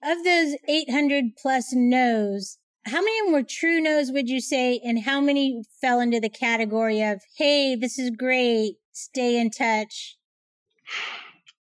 Of 0.03 0.23
those 0.23 0.55
800 0.67 1.35
plus 1.41 1.73
no's, 1.73 2.57
how 2.85 3.01
many 3.01 3.19
of 3.19 3.25
them 3.25 3.33
were 3.33 3.43
true 3.43 3.81
no's, 3.81 4.11
would 4.11 4.29
you 4.29 4.39
say? 4.39 4.79
And 4.83 5.03
how 5.03 5.19
many 5.19 5.63
fell 5.81 5.99
into 5.99 6.19
the 6.19 6.29
category 6.29 7.01
of, 7.01 7.21
hey, 7.37 7.75
this 7.75 7.97
is 7.97 8.11
great, 8.11 8.75
stay 8.91 9.39
in 9.39 9.49
touch? 9.49 10.17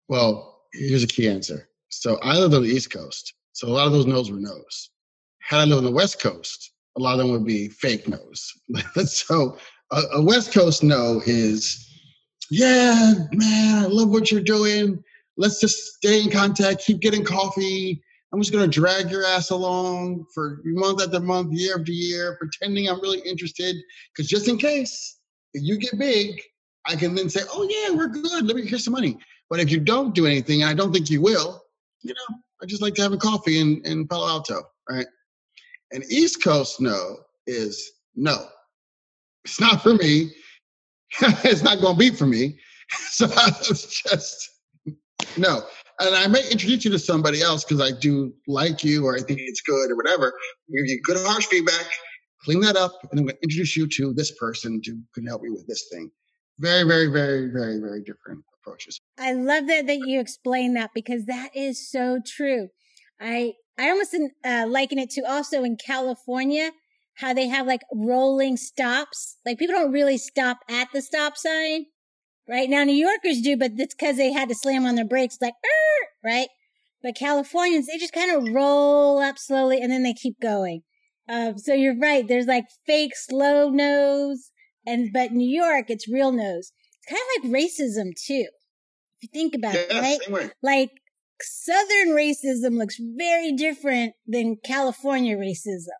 Well, 0.08 0.62
here's 0.74 1.02
a 1.02 1.06
key 1.06 1.28
answer 1.28 1.68
so 1.94 2.18
I 2.22 2.38
lived 2.38 2.54
on 2.54 2.62
the 2.62 2.68
East 2.68 2.90
Coast. 2.90 3.34
So 3.52 3.68
a 3.68 3.70
lot 3.70 3.86
of 3.86 3.92
those 3.92 4.06
no's 4.06 4.30
were 4.30 4.38
no's. 4.38 4.90
Had 5.40 5.60
I 5.60 5.64
lived 5.64 5.78
on 5.78 5.84
the 5.84 5.90
West 5.90 6.20
Coast, 6.20 6.72
a 6.96 7.00
lot 7.00 7.12
of 7.12 7.18
them 7.18 7.30
would 7.30 7.46
be 7.46 7.68
fake 7.68 8.08
no's. 8.08 8.52
so 9.06 9.56
a, 9.92 10.02
a, 10.14 10.22
West 10.22 10.52
Coast 10.52 10.82
no 10.82 11.22
is, 11.24 11.88
yeah, 12.50 13.14
man, 13.32 13.84
I 13.84 13.86
love 13.86 14.10
what 14.10 14.30
you're 14.30 14.40
doing. 14.40 15.02
Let's 15.36 15.60
just 15.60 15.94
stay 15.94 16.22
in 16.22 16.30
contact, 16.30 16.84
keep 16.84 17.00
getting 17.00 17.24
coffee. 17.24 18.02
I'm 18.32 18.40
just 18.40 18.52
gonna 18.52 18.68
drag 18.68 19.10
your 19.10 19.24
ass 19.24 19.50
along 19.50 20.26
for 20.34 20.60
month 20.64 21.02
after 21.02 21.20
month, 21.20 21.52
year 21.52 21.78
after 21.78 21.92
year, 21.92 22.36
pretending 22.38 22.88
I'm 22.88 23.00
really 23.00 23.20
interested. 23.20 23.76
Because 24.12 24.28
just 24.28 24.48
in 24.48 24.58
case 24.58 25.18
if 25.54 25.62
you 25.62 25.78
get 25.78 25.98
big, 25.98 26.40
I 26.86 26.96
can 26.96 27.14
then 27.14 27.30
say, 27.30 27.42
oh 27.50 27.66
yeah, 27.68 27.94
we're 27.94 28.08
good. 28.08 28.46
Let 28.46 28.56
me 28.56 28.66
hear 28.66 28.78
some 28.78 28.92
money. 28.92 29.18
But 29.50 29.60
if 29.60 29.70
you 29.70 29.80
don't 29.80 30.14
do 30.14 30.26
anything, 30.26 30.62
and 30.62 30.70
I 30.70 30.74
don't 30.74 30.92
think 30.92 31.10
you 31.10 31.20
will, 31.20 31.62
you 32.02 32.12
know, 32.12 32.36
I 32.62 32.66
just 32.66 32.82
like 32.82 32.94
to 32.94 33.02
have 33.02 33.12
a 33.12 33.16
coffee 33.16 33.60
in, 33.60 33.80
in 33.84 34.06
Palo 34.08 34.28
Alto, 34.28 34.62
right? 34.88 35.06
And 35.92 36.04
East 36.10 36.42
Coast 36.42 36.80
no 36.80 37.18
is 37.46 37.92
no. 38.14 38.46
It's 39.44 39.60
not 39.60 39.82
for 39.82 39.94
me. 39.94 40.32
it's 41.44 41.62
not 41.62 41.80
going 41.80 41.94
to 41.94 41.98
be 41.98 42.10
for 42.10 42.26
me. 42.26 42.58
So 43.10 43.24
I 43.26 43.50
was 43.68 44.02
just 44.06 44.50
no. 45.38 45.62
And 46.00 46.14
I 46.14 46.26
may 46.26 46.42
introduce 46.50 46.84
you 46.84 46.90
to 46.90 46.98
somebody 46.98 47.40
else 47.40 47.64
because 47.64 47.80
I 47.80 47.96
do 47.98 48.32
like 48.46 48.84
you 48.84 49.06
or 49.06 49.14
I 49.16 49.20
think 49.20 49.40
it's 49.40 49.62
good 49.62 49.90
or 49.90 49.96
whatever. 49.96 50.32
Give 50.68 50.86
you 50.86 51.00
good 51.04 51.16
harsh 51.26 51.46
feedback, 51.46 51.86
clean 52.44 52.60
that 52.60 52.76
up, 52.76 52.92
and 53.10 53.18
I'm 53.18 53.26
going 53.26 53.36
to 53.36 53.42
introduce 53.42 53.76
you 53.76 53.86
to 53.86 54.12
this 54.12 54.32
person 54.32 54.80
who 54.84 54.98
can 55.14 55.26
help 55.26 55.42
you 55.44 55.54
with 55.54 55.66
this 55.66 55.86
thing. 55.90 56.10
Very, 56.58 56.84
very, 56.84 57.06
very, 57.06 57.48
very, 57.50 57.80
very 57.80 58.00
different 58.00 58.44
approaches. 58.60 59.00
I 59.18 59.32
love 59.32 59.66
that 59.68 59.86
that 59.86 59.98
you 60.06 60.20
explain 60.20 60.74
that 60.74 60.90
because 60.94 61.24
that 61.24 61.50
is 61.54 61.90
so 61.90 62.20
true. 62.24 62.68
I 63.20 63.54
I 63.78 63.90
almost 63.90 64.14
uh, 64.44 64.66
liken 64.68 64.98
it 64.98 65.10
to 65.10 65.22
also 65.22 65.64
in 65.64 65.76
California 65.76 66.70
how 67.16 67.32
they 67.32 67.48
have 67.48 67.66
like 67.66 67.82
rolling 67.92 68.56
stops. 68.56 69.38
Like 69.44 69.58
people 69.58 69.74
don't 69.74 69.92
really 69.92 70.18
stop 70.18 70.58
at 70.68 70.88
the 70.92 71.02
stop 71.02 71.36
sign. 71.36 71.86
Right 72.48 72.68
now, 72.68 72.84
New 72.84 72.92
Yorkers 72.92 73.40
do, 73.40 73.56
but 73.56 73.76
that's 73.76 73.94
because 73.94 74.16
they 74.16 74.32
had 74.32 74.50
to 74.50 74.54
slam 74.54 74.84
on 74.84 74.96
their 74.96 75.06
brakes, 75.06 75.38
like, 75.40 75.54
right? 76.22 76.48
But 77.02 77.16
Californians, 77.16 77.86
they 77.86 77.96
just 77.96 78.12
kind 78.12 78.36
of 78.36 78.52
roll 78.52 79.18
up 79.18 79.38
slowly 79.38 79.80
and 79.80 79.90
then 79.90 80.02
they 80.02 80.12
keep 80.12 80.40
going. 80.40 80.82
Um, 81.28 81.56
so 81.58 81.72
you're 81.72 81.98
right. 81.98 82.26
There's 82.26 82.46
like 82.46 82.66
fake 82.86 83.12
slow 83.14 83.70
nose, 83.70 84.50
and 84.86 85.10
but 85.12 85.32
New 85.32 85.48
York, 85.48 85.86
it's 85.88 86.08
real 86.08 86.32
nose 86.32 86.70
It's 86.98 87.08
kind 87.08 87.22
of 87.22 87.44
like 87.44 87.62
racism 87.62 88.12
too. 88.14 88.46
If 89.16 89.22
you 89.22 89.28
think 89.32 89.54
about 89.54 89.74
yeah, 89.74 89.86
it, 89.90 90.28
right? 90.30 90.50
Like 90.62 90.90
Southern 91.40 92.14
racism 92.14 92.76
looks 92.76 92.96
very 92.98 93.52
different 93.52 94.14
than 94.26 94.56
California 94.64 95.36
racism. 95.36 95.96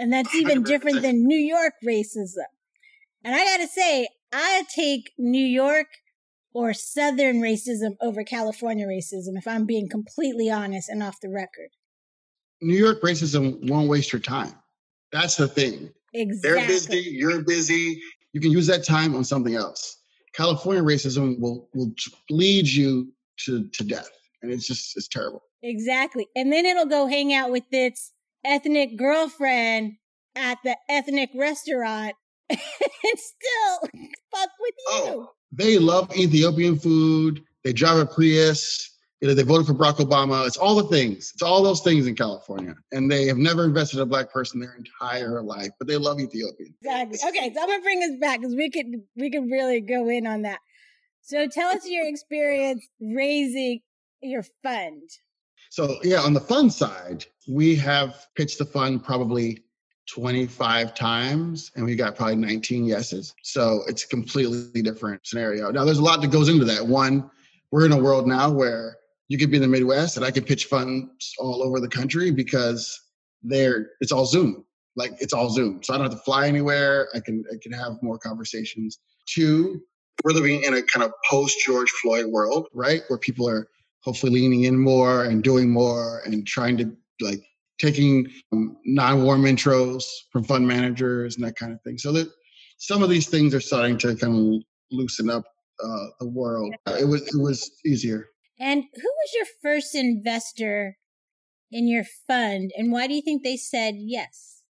And 0.00 0.10
that's 0.12 0.34
even 0.34 0.62
100%. 0.62 0.66
different 0.66 1.02
than 1.02 1.26
New 1.26 1.38
York 1.38 1.74
racism. 1.86 2.48
And 3.22 3.34
I 3.34 3.44
gotta 3.44 3.68
say, 3.68 4.08
I 4.32 4.64
take 4.74 5.12
New 5.18 5.44
York 5.44 5.88
or 6.54 6.72
Southern 6.72 7.40
racism 7.40 7.96
over 8.00 8.24
California 8.24 8.86
racism, 8.86 9.36
if 9.36 9.46
I'm 9.46 9.66
being 9.66 9.88
completely 9.90 10.50
honest 10.50 10.88
and 10.88 11.02
off 11.02 11.20
the 11.20 11.28
record. 11.28 11.68
New 12.62 12.76
York 12.76 13.02
racism 13.02 13.68
won't 13.68 13.88
waste 13.88 14.12
your 14.12 14.20
time. 14.20 14.54
That's 15.12 15.36
the 15.36 15.48
thing. 15.48 15.90
Exactly. 16.14 16.50
They're 16.50 16.66
busy, 16.66 17.10
you're 17.10 17.42
busy. 17.42 18.00
You 18.32 18.40
can 18.40 18.52
use 18.52 18.66
that 18.68 18.84
time 18.84 19.14
on 19.14 19.24
something 19.24 19.54
else. 19.54 19.98
California 20.32 20.82
racism 20.82 21.38
will 21.40 21.68
will 21.74 21.92
lead 22.30 22.66
you 22.66 23.12
to 23.44 23.68
to 23.68 23.84
death, 23.84 24.10
and 24.42 24.50
it's 24.50 24.66
just 24.66 24.96
it's 24.96 25.08
terrible. 25.08 25.42
Exactly, 25.62 26.26
and 26.36 26.52
then 26.52 26.64
it'll 26.64 26.86
go 26.86 27.06
hang 27.06 27.34
out 27.34 27.50
with 27.50 27.64
its 27.70 28.12
ethnic 28.44 28.96
girlfriend 28.96 29.94
at 30.36 30.58
the 30.64 30.76
ethnic 30.88 31.30
restaurant, 31.34 32.14
and 32.50 32.60
still 32.60 33.90
fuck 34.32 34.50
with 34.60 34.74
you. 34.78 34.86
Oh, 34.88 35.30
they 35.52 35.78
love 35.78 36.14
Ethiopian 36.16 36.78
food. 36.78 37.42
They 37.64 37.72
drive 37.72 37.98
a 37.98 38.06
Prius. 38.06 38.86
You 39.20 39.28
know, 39.28 39.34
they 39.34 39.42
voted 39.42 39.66
for 39.66 39.74
Barack 39.74 39.96
Obama. 39.96 40.46
It's 40.46 40.56
all 40.56 40.74
the 40.74 40.84
things. 40.84 41.30
It's 41.34 41.42
all 41.42 41.62
those 41.62 41.82
things 41.82 42.06
in 42.06 42.14
California. 42.16 42.74
And 42.90 43.10
they 43.10 43.26
have 43.26 43.36
never 43.36 43.64
invested 43.64 43.98
in 43.98 44.02
a 44.04 44.06
black 44.06 44.32
person 44.32 44.60
their 44.60 44.74
entire 44.74 45.42
life, 45.42 45.70
but 45.78 45.86
they 45.86 45.98
love 45.98 46.20
Ethiopian. 46.20 46.74
Exactly. 46.80 47.18
Okay, 47.28 47.52
so 47.54 47.60
I'm 47.60 47.68
gonna 47.68 47.82
bring 47.82 48.00
this 48.00 48.18
back 48.18 48.40
because 48.40 48.56
we 48.56 48.70
could 48.70 48.86
we 49.16 49.30
could 49.30 49.50
really 49.50 49.82
go 49.82 50.08
in 50.08 50.26
on 50.26 50.42
that. 50.42 50.60
So 51.20 51.46
tell 51.48 51.70
us 51.70 51.86
your 51.86 52.08
experience 52.08 52.86
raising 52.98 53.80
your 54.22 54.44
fund. 54.62 55.02
So 55.70 55.98
yeah, 56.02 56.20
on 56.20 56.32
the 56.32 56.40
fund 56.40 56.72
side, 56.72 57.24
we 57.48 57.76
have 57.76 58.26
pitched 58.34 58.58
the 58.58 58.64
fund 58.64 59.04
probably 59.04 59.64
25 60.08 60.94
times 60.94 61.70
and 61.76 61.84
we 61.84 61.94
got 61.94 62.16
probably 62.16 62.36
19 62.36 62.84
yeses. 62.84 63.34
So 63.42 63.82
it's 63.86 64.04
a 64.04 64.08
completely 64.08 64.82
different 64.82 65.26
scenario. 65.26 65.70
Now 65.70 65.84
there's 65.84 65.98
a 65.98 66.02
lot 66.02 66.20
that 66.22 66.32
goes 66.32 66.48
into 66.48 66.64
that. 66.64 66.84
One, 66.84 67.30
we're 67.70 67.86
in 67.86 67.92
a 67.92 67.98
world 67.98 68.26
now 68.26 68.50
where 68.50 68.96
you 69.28 69.38
could 69.38 69.50
be 69.50 69.56
in 69.56 69.62
the 69.62 69.68
Midwest 69.68 70.16
and 70.16 70.26
I 70.26 70.32
could 70.32 70.46
pitch 70.46 70.64
funds 70.66 71.34
all 71.38 71.62
over 71.62 71.78
the 71.78 71.88
country 71.88 72.32
because 72.32 73.00
they're 73.42 73.90
it's 74.00 74.10
all 74.10 74.26
Zoom. 74.26 74.64
Like 74.96 75.12
it's 75.20 75.32
all 75.32 75.48
Zoom. 75.50 75.82
So 75.84 75.94
I 75.94 75.98
don't 75.98 76.10
have 76.10 76.18
to 76.18 76.24
fly 76.24 76.48
anywhere. 76.48 77.08
I 77.14 77.20
can 77.20 77.44
I 77.52 77.56
can 77.62 77.72
have 77.72 78.02
more 78.02 78.18
conversations. 78.18 78.98
Two, 79.26 79.80
we're 80.24 80.32
living 80.32 80.64
in 80.64 80.74
a 80.74 80.82
kind 80.82 81.04
of 81.04 81.12
post 81.30 81.58
George 81.64 81.90
Floyd 82.02 82.26
world, 82.26 82.66
right? 82.74 83.02
Where 83.06 83.18
people 83.18 83.48
are 83.48 83.68
hopefully 84.02 84.32
leaning 84.32 84.64
in 84.64 84.78
more 84.78 85.24
and 85.24 85.42
doing 85.42 85.70
more 85.70 86.22
and 86.24 86.46
trying 86.46 86.76
to 86.78 86.90
like 87.20 87.42
taking 87.78 88.30
um, 88.52 88.76
non-warm 88.84 89.42
intros 89.42 90.04
from 90.30 90.44
fund 90.44 90.66
managers 90.66 91.36
and 91.36 91.44
that 91.44 91.56
kind 91.56 91.72
of 91.72 91.80
thing. 91.82 91.98
So 91.98 92.12
that 92.12 92.30
some 92.78 93.02
of 93.02 93.10
these 93.10 93.28
things 93.28 93.54
are 93.54 93.60
starting 93.60 93.98
to 93.98 94.16
kind 94.16 94.34
of 94.56 94.62
loosen 94.90 95.30
up 95.30 95.44
uh, 95.82 96.06
the 96.18 96.28
world. 96.28 96.74
It 96.86 97.08
was 97.08 97.22
it 97.22 97.40
was 97.40 97.70
easier. 97.84 98.26
And 98.58 98.82
who 98.82 99.00
was 99.00 99.32
your 99.34 99.46
first 99.62 99.94
investor 99.94 100.98
in 101.70 101.88
your 101.88 102.04
fund, 102.26 102.72
and 102.76 102.92
why 102.92 103.06
do 103.06 103.14
you 103.14 103.22
think 103.22 103.42
they 103.42 103.56
said 103.56 103.94
yes? 103.98 104.62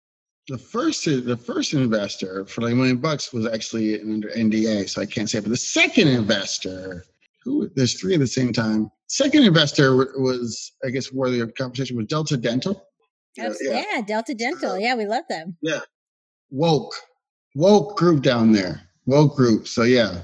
The 0.49 0.59
first 0.59 1.05
the 1.05 1.37
first 1.37 1.75
investor 1.75 2.45
for 2.47 2.63
like 2.63 2.73
a 2.73 2.77
million 2.77 2.99
bucks 2.99 3.33
was 3.33 3.47
actually 3.47 4.01
under 4.01 4.29
NDA, 4.29 4.89
so 4.89 5.03
I 5.03 5.07
can't 5.07 5.29
say. 5.29 5.41
But 5.41 5.51
the 5.51 5.57
second 5.57 6.09
investor, 6.09 7.05
who 7.43 7.71
there's 7.75 7.99
three 7.99 8.15
at 8.15 8.21
the 8.21 8.27
same 8.27 8.53
time. 8.53 8.91
Second 9.09 9.45
investor 9.45 9.97
was, 9.97 10.73
I 10.85 10.91
guess, 10.91 11.12
worthy 11.12 11.41
of 11.41 11.55
conversation 11.55 11.97
was 11.97 12.07
Delta 12.07 12.37
Dental. 12.37 12.87
Yeah, 13.37 13.53
yeah, 13.61 14.00
Delta 14.07 14.35
Dental. 14.35 14.79
Yeah, 14.79 14.97
we 14.97 15.07
love 15.07 15.25
them. 15.29 15.57
Yeah. 15.62 15.81
Woke. 16.51 16.94
Woke 17.55 17.97
group 17.97 18.23
down 18.23 18.53
there. 18.53 18.83
Woke 19.07 19.37
group. 19.37 19.68
So 19.68 19.85
yeah. 19.85 20.23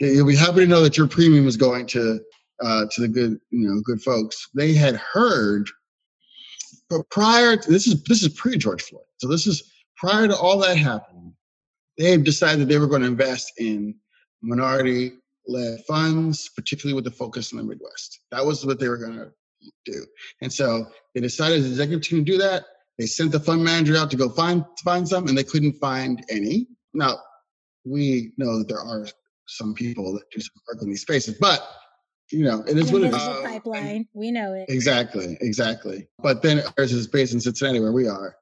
You'll 0.00 0.26
be 0.26 0.36
happy 0.36 0.60
to 0.60 0.66
know 0.66 0.82
that 0.82 0.96
your 0.96 1.08
premium 1.08 1.46
is 1.46 1.56
going 1.56 1.86
to 1.86 2.20
uh, 2.62 2.86
to 2.90 3.00
the 3.00 3.08
good, 3.08 3.38
you 3.50 3.68
know, 3.68 3.80
good 3.84 4.02
folks. 4.02 4.48
They 4.54 4.74
had 4.74 4.96
heard 4.96 5.68
but 6.90 7.08
prior 7.10 7.56
to 7.56 7.70
this 7.70 7.86
is 7.86 8.02
this 8.04 8.22
is 8.22 8.30
pre 8.30 8.56
George 8.56 8.82
Floyd. 8.82 9.04
So 9.18 9.28
this 9.28 9.46
is 9.46 9.70
prior 9.96 10.28
to 10.28 10.36
all 10.36 10.58
that 10.60 10.76
happening. 10.76 11.34
They 11.96 12.16
decided 12.16 12.68
they 12.68 12.78
were 12.78 12.86
going 12.86 13.02
to 13.02 13.08
invest 13.08 13.52
in 13.58 13.94
minority 14.42 15.12
led 15.48 15.80
funds, 15.86 16.48
particularly 16.54 16.94
with 16.94 17.04
the 17.04 17.10
focus 17.10 17.52
in 17.52 17.58
the 17.58 17.64
Midwest. 17.64 18.20
That 18.30 18.44
was 18.44 18.64
what 18.64 18.78
they 18.78 18.88
were 18.88 18.98
going 18.98 19.14
to 19.14 19.32
do. 19.84 20.06
And 20.42 20.52
so 20.52 20.86
they 21.14 21.20
decided 21.20 21.62
the 21.62 21.68
executive 21.68 22.02
team 22.02 22.24
to 22.24 22.32
do 22.32 22.38
that. 22.38 22.64
They 22.98 23.06
sent 23.06 23.32
the 23.32 23.40
fund 23.40 23.64
manager 23.64 23.96
out 23.96 24.10
to 24.10 24.16
go 24.16 24.28
find 24.28 24.64
find 24.84 25.08
some, 25.08 25.28
and 25.28 25.38
they 25.38 25.44
couldn't 25.44 25.74
find 25.74 26.24
any. 26.28 26.66
Now, 26.94 27.18
we 27.84 28.32
know 28.36 28.58
that 28.58 28.68
there 28.68 28.80
are 28.80 29.06
some 29.46 29.72
people 29.72 30.12
that 30.14 30.28
do 30.30 30.40
some 30.40 30.54
work 30.68 30.82
in 30.82 30.88
these 30.88 31.02
spaces, 31.02 31.36
but 31.40 31.66
you 32.30 32.44
know, 32.44 32.62
it 32.68 32.76
is 32.76 32.92
what 32.92 33.02
it 33.02 33.14
is. 33.14 33.22
Pipeline, 33.44 34.06
we 34.12 34.30
know 34.30 34.52
it. 34.52 34.66
Exactly, 34.68 35.38
exactly. 35.40 36.08
But 36.18 36.42
then 36.42 36.62
there's 36.76 36.92
a 36.92 37.02
space 37.02 37.32
in 37.32 37.40
Cincinnati 37.40 37.80
where 37.80 37.92
we 37.92 38.06
are, 38.08 38.36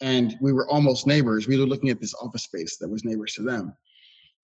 and 0.00 0.36
we 0.40 0.52
were 0.52 0.68
almost 0.68 1.06
neighbors. 1.06 1.46
We 1.46 1.58
were 1.58 1.66
looking 1.66 1.90
at 1.90 2.00
this 2.00 2.14
office 2.14 2.44
space 2.44 2.78
that 2.78 2.88
was 2.88 3.04
neighbors 3.04 3.34
to 3.34 3.42
them, 3.42 3.74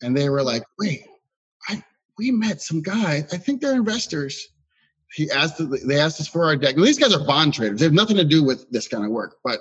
and 0.02 0.16
they 0.16 0.28
were 0.28 0.42
like, 0.42 0.64
"Wait, 0.80 1.06
I 1.68 1.82
we 2.18 2.30
met 2.30 2.60
some 2.60 2.82
guy. 2.82 3.26
I 3.32 3.36
think 3.36 3.60
they're 3.60 3.74
investors." 3.74 4.48
he 5.14 5.30
asked 5.30 5.60
they 5.86 5.98
asked 5.98 6.20
us 6.20 6.28
for 6.28 6.44
our 6.44 6.56
deck. 6.56 6.74
these 6.76 6.98
guys 6.98 7.14
are 7.14 7.24
bond 7.24 7.54
traders. 7.54 7.78
They 7.78 7.86
have 7.86 7.92
nothing 7.92 8.16
to 8.16 8.24
do 8.24 8.42
with 8.42 8.68
this 8.70 8.88
kind 8.88 9.04
of 9.04 9.10
work, 9.10 9.36
but 9.44 9.60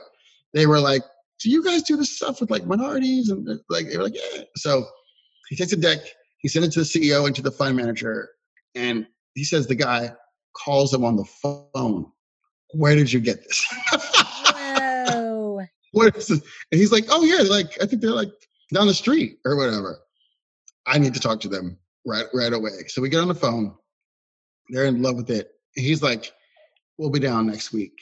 they 0.53 0.65
were 0.65 0.79
like, 0.79 1.03
"Do 1.39 1.49
you 1.49 1.63
guys 1.63 1.83
do 1.83 1.95
this 1.95 2.15
stuff 2.15 2.41
with 2.41 2.49
like 2.49 2.65
minorities?" 2.65 3.29
And 3.29 3.47
like 3.69 3.87
they 3.89 3.97
were 3.97 4.03
like, 4.03 4.15
"Yeah." 4.15 4.43
So 4.57 4.85
he 5.49 5.55
takes 5.55 5.71
a 5.71 5.77
deck, 5.77 5.99
he 6.39 6.47
sends 6.47 6.67
it 6.67 6.71
to 6.71 6.79
the 6.79 6.85
CEO 6.85 7.27
and 7.27 7.35
to 7.35 7.41
the 7.41 7.51
fund 7.51 7.77
manager, 7.77 8.29
and 8.73 9.05
he 9.35 9.43
says 9.43 9.67
the 9.67 9.75
guy 9.75 10.11
calls 10.53 10.93
him 10.93 11.05
on 11.05 11.15
the 11.15 11.25
phone. 11.25 12.11
Where 12.71 12.95
did 12.95 13.11
you 13.13 13.19
get 13.19 13.43
this? 13.43 13.65
Whoa. 13.91 15.61
what 15.91 16.15
is 16.15 16.27
this? 16.27 16.41
And 16.71 16.81
he's 16.81 16.91
like, 16.91 17.05
"Oh 17.09 17.23
yeah, 17.23 17.47
like 17.47 17.79
I 17.81 17.85
think 17.85 18.01
they're 18.01 18.11
like 18.11 18.31
down 18.73 18.87
the 18.87 18.93
street 18.93 19.37
or 19.45 19.55
whatever." 19.55 19.99
I 20.85 20.97
need 20.97 21.13
to 21.13 21.19
talk 21.19 21.39
to 21.41 21.47
them 21.47 21.77
right 22.05 22.25
right 22.33 22.53
away. 22.53 22.71
So 22.87 23.01
we 23.01 23.09
get 23.09 23.21
on 23.21 23.27
the 23.27 23.35
phone 23.35 23.75
they're 24.69 24.85
in 24.85 25.01
love 25.01 25.15
with 25.15 25.29
it. 25.29 25.51
He's 25.75 26.01
like, 26.01 26.31
we'll 26.97 27.09
be 27.09 27.19
down 27.19 27.47
next 27.47 27.73
week. 27.73 27.93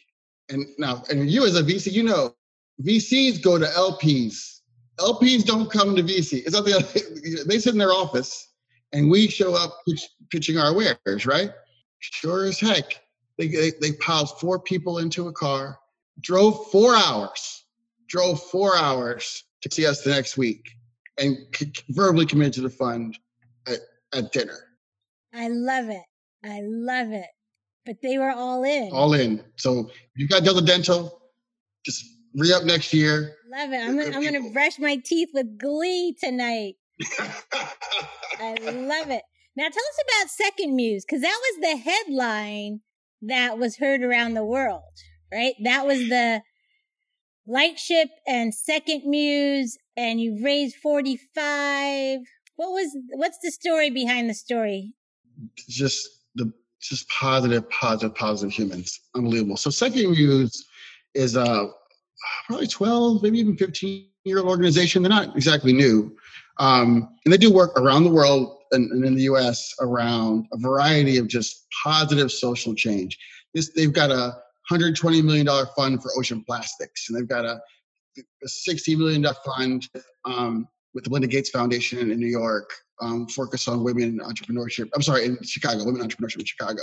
And 0.49 0.65
now, 0.77 1.03
and 1.09 1.29
you 1.29 1.45
as 1.45 1.55
a 1.55 1.63
VC, 1.63 1.91
you 1.91 2.03
know, 2.03 2.35
VCs 2.83 3.41
go 3.41 3.57
to 3.57 3.65
LPs. 3.65 4.59
LPs 4.99 5.45
don't 5.45 5.71
come 5.71 5.95
to 5.95 6.03
VC. 6.03 6.43
It's 6.45 6.53
not 6.53 6.65
the 6.65 7.45
they 7.47 7.59
sit 7.59 7.73
in 7.73 7.79
their 7.79 7.91
office 7.91 8.49
and 8.91 9.09
we 9.09 9.27
show 9.27 9.55
up 9.55 9.79
pitch, 9.87 10.07
pitching 10.29 10.57
our 10.57 10.73
wares, 10.73 11.25
right? 11.25 11.51
Sure 11.99 12.45
as 12.45 12.59
heck. 12.59 13.01
They, 13.37 13.47
they, 13.47 13.71
they 13.81 13.93
piled 13.93 14.37
four 14.39 14.59
people 14.59 14.99
into 14.99 15.27
a 15.27 15.33
car, 15.33 15.79
drove 16.19 16.69
four 16.71 16.95
hours, 16.95 17.65
drove 18.07 18.41
four 18.43 18.75
hours 18.75 19.45
to 19.61 19.71
see 19.71 19.85
us 19.85 20.01
the 20.01 20.09
next 20.09 20.37
week, 20.37 20.69
and 21.17 21.37
verbally 21.89 22.25
committed 22.25 22.53
to 22.53 22.61
the 22.61 22.69
fund 22.69 23.17
at, 24.13 24.32
dinner. 24.32 24.58
I 25.34 25.47
love 25.50 25.89
it. 25.89 26.04
I 26.43 26.62
love 26.63 27.12
it. 27.12 27.28
But 27.86 27.97
they 28.04 28.17
were 28.17 28.32
all 28.32 28.63
in. 28.63 28.89
All 28.91 29.13
in. 29.13 29.43
So 29.58 29.89
you 30.15 30.28
got 30.28 30.43
Delta 30.43 30.62
Dental, 30.62 31.21
just 31.86 32.04
re 32.36 32.54
up 32.54 32.63
next 32.63 32.93
year. 32.93 33.36
Love 33.52 33.71
it. 33.71 33.78
I'm 33.78 33.97
gonna, 33.97 34.15
I'm 34.15 34.24
gonna 34.24 34.52
brush 34.52 34.78
my 34.80 34.97
teeth 35.04 35.30
with 35.34 35.58
glee 35.58 36.15
tonight. 36.21 36.76
I 38.39 38.56
love 38.62 39.10
it. 39.10 39.24
Now 39.56 39.63
tell 39.63 39.67
us 39.67 40.04
about 40.06 40.30
Second 40.30 40.76
Muse, 40.76 41.04
because 41.06 41.21
that 41.21 41.39
was 41.41 41.62
the 41.62 41.78
headline 41.78 42.82
that 43.24 43.58
was 43.58 43.78
heard 43.78 44.02
around 44.02 44.34
the 44.34 44.45
world, 44.45 44.82
right? 45.32 45.56
That 45.63 45.86
was 45.86 46.00
the 46.00 46.41
Lightship 47.47 48.10
and 48.28 48.54
Second 48.54 49.04
Muse, 49.06 49.78
and 49.97 50.21
you 50.21 50.39
raised 50.43 50.78
45. 50.78 52.19
What 52.55 52.71
was, 52.71 52.95
what's 53.13 53.37
the 53.43 53.51
story 53.51 53.89
behind 53.89 54.29
the 54.29 54.33
story? 54.33 54.93
Just 55.67 56.07
the 56.35 56.51
just 56.81 57.07
positive, 57.09 57.69
positive, 57.69 58.15
positive 58.15 58.51
humans. 58.51 58.99
Unbelievable. 59.15 59.57
So 59.57 59.69
Second 59.69 60.11
Muse 60.11 60.65
is 61.13 61.35
a 61.35 61.69
probably 62.47 62.67
12, 62.67 63.23
maybe 63.23 63.39
even 63.39 63.55
15 63.55 64.07
year 64.25 64.39
old 64.39 64.47
organization. 64.47 65.03
They're 65.03 65.09
not 65.09 65.35
exactly 65.35 65.73
new. 65.73 66.15
Um, 66.57 67.09
and 67.25 67.33
they 67.33 67.37
do 67.37 67.53
work 67.53 67.79
around 67.79 68.03
the 68.03 68.11
world 68.11 68.57
and, 68.71 68.91
and, 68.91 69.03
in 69.05 69.15
the 69.15 69.23
US 69.23 69.73
around 69.79 70.47
a 70.53 70.57
variety 70.57 71.17
of 71.17 71.27
just 71.27 71.65
positive 71.83 72.31
social 72.31 72.75
change. 72.75 73.17
This, 73.53 73.71
they've 73.73 73.93
got 73.93 74.11
a 74.11 74.33
$120 74.71 75.23
million 75.23 75.47
fund 75.75 76.01
for 76.01 76.11
ocean 76.17 76.43
plastics, 76.45 77.09
and 77.09 77.17
they've 77.17 77.27
got 77.27 77.45
a, 77.45 77.59
a 78.17 78.47
$60 78.47 78.97
million 78.97 79.25
fund 79.45 79.87
um, 80.25 80.67
with 80.93 81.04
the 81.04 81.10
Melinda 81.10 81.27
Gates 81.27 81.49
Foundation 81.49 82.12
in 82.12 82.19
New 82.19 82.27
York 82.27 82.71
um, 83.01 83.27
focus 83.27 83.67
on 83.67 83.84
women 83.84 84.19
entrepreneurship. 84.19 84.89
I'm 84.95 85.01
sorry, 85.01 85.25
in 85.25 85.38
Chicago, 85.43 85.84
women 85.86 86.08
entrepreneurship 86.08 86.39
in 86.39 86.45
Chicago. 86.45 86.82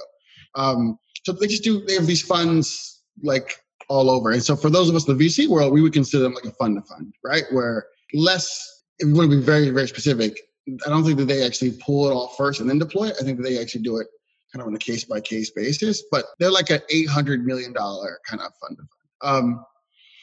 Um, 0.54 0.98
so 1.24 1.32
they 1.32 1.46
just 1.46 1.64
do, 1.64 1.84
they 1.84 1.94
have 1.94 2.06
these 2.06 2.22
funds 2.22 3.02
like 3.22 3.56
all 3.88 4.10
over. 4.10 4.32
And 4.32 4.42
so 4.42 4.56
for 4.56 4.70
those 4.70 4.88
of 4.88 4.96
us 4.96 5.06
in 5.08 5.16
the 5.16 5.24
VC 5.24 5.48
world, 5.48 5.72
we 5.72 5.80
would 5.80 5.92
consider 5.92 6.22
them 6.22 6.34
like 6.34 6.44
a 6.44 6.52
fund 6.52 6.76
to 6.76 6.82
fund, 6.82 7.14
right? 7.24 7.44
Where 7.52 7.86
less, 8.12 8.84
want 9.00 9.30
to 9.30 9.36
be 9.36 9.42
very, 9.42 9.70
very 9.70 9.88
specific, 9.88 10.38
I 10.86 10.90
don't 10.90 11.04
think 11.04 11.18
that 11.18 11.26
they 11.26 11.44
actually 11.46 11.78
pull 11.80 12.08
it 12.08 12.12
off 12.12 12.36
first 12.36 12.60
and 12.60 12.68
then 12.68 12.78
deploy 12.78 13.08
it. 13.08 13.16
I 13.20 13.24
think 13.24 13.38
that 13.38 13.44
they 13.44 13.58
actually 13.58 13.82
do 13.82 13.98
it 13.98 14.06
kind 14.52 14.62
of 14.62 14.68
on 14.68 14.74
a 14.74 14.78
case 14.78 15.04
by 15.04 15.20
case 15.20 15.50
basis. 15.50 16.04
But 16.10 16.26
they're 16.38 16.50
like 16.50 16.70
an 16.70 16.80
eight 16.90 17.08
hundred 17.08 17.46
million 17.46 17.72
dollar 17.72 18.18
kind 18.26 18.42
of 18.42 18.52
fund 18.60 18.76
to 18.76 18.82
fund. 18.82 19.46
Um, 19.46 19.64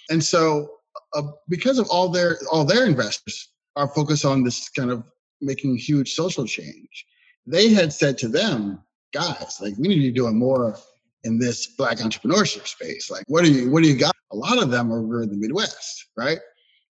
and 0.10 0.24
so 0.24 0.70
uh, 1.14 1.24
because 1.50 1.80
of 1.80 1.88
all 1.90 2.10
their 2.10 2.38
all 2.52 2.64
their 2.64 2.86
investors 2.86 3.50
are 3.76 3.88
focused 3.88 4.26
on 4.26 4.44
this 4.44 4.70
kind 4.70 4.92
of 4.92 5.04
making 5.42 5.78
huge 5.78 6.14
social 6.14 6.46
change, 6.46 7.06
they 7.46 7.70
had 7.70 7.94
said 7.94 8.18
to 8.20 8.28
them, 8.28 8.82
guys, 9.14 9.58
like 9.62 9.74
we 9.78 9.88
need 9.88 9.96
to 9.96 10.02
be 10.02 10.12
doing 10.12 10.38
more 10.38 10.78
in 11.24 11.40
this 11.40 11.68
black 11.68 11.98
entrepreneurship 11.98 12.68
space. 12.68 13.10
Like, 13.10 13.24
what 13.28 13.44
do 13.44 13.52
you 13.52 13.70
what 13.72 13.84
do 13.84 13.90
you 13.90 13.98
got? 13.98 14.16
A 14.32 14.36
lot 14.36 14.62
of 14.62 14.70
them 14.70 14.92
are 14.92 15.24
in 15.24 15.30
the 15.30 15.38
Midwest, 15.38 16.08
right? 16.18 16.40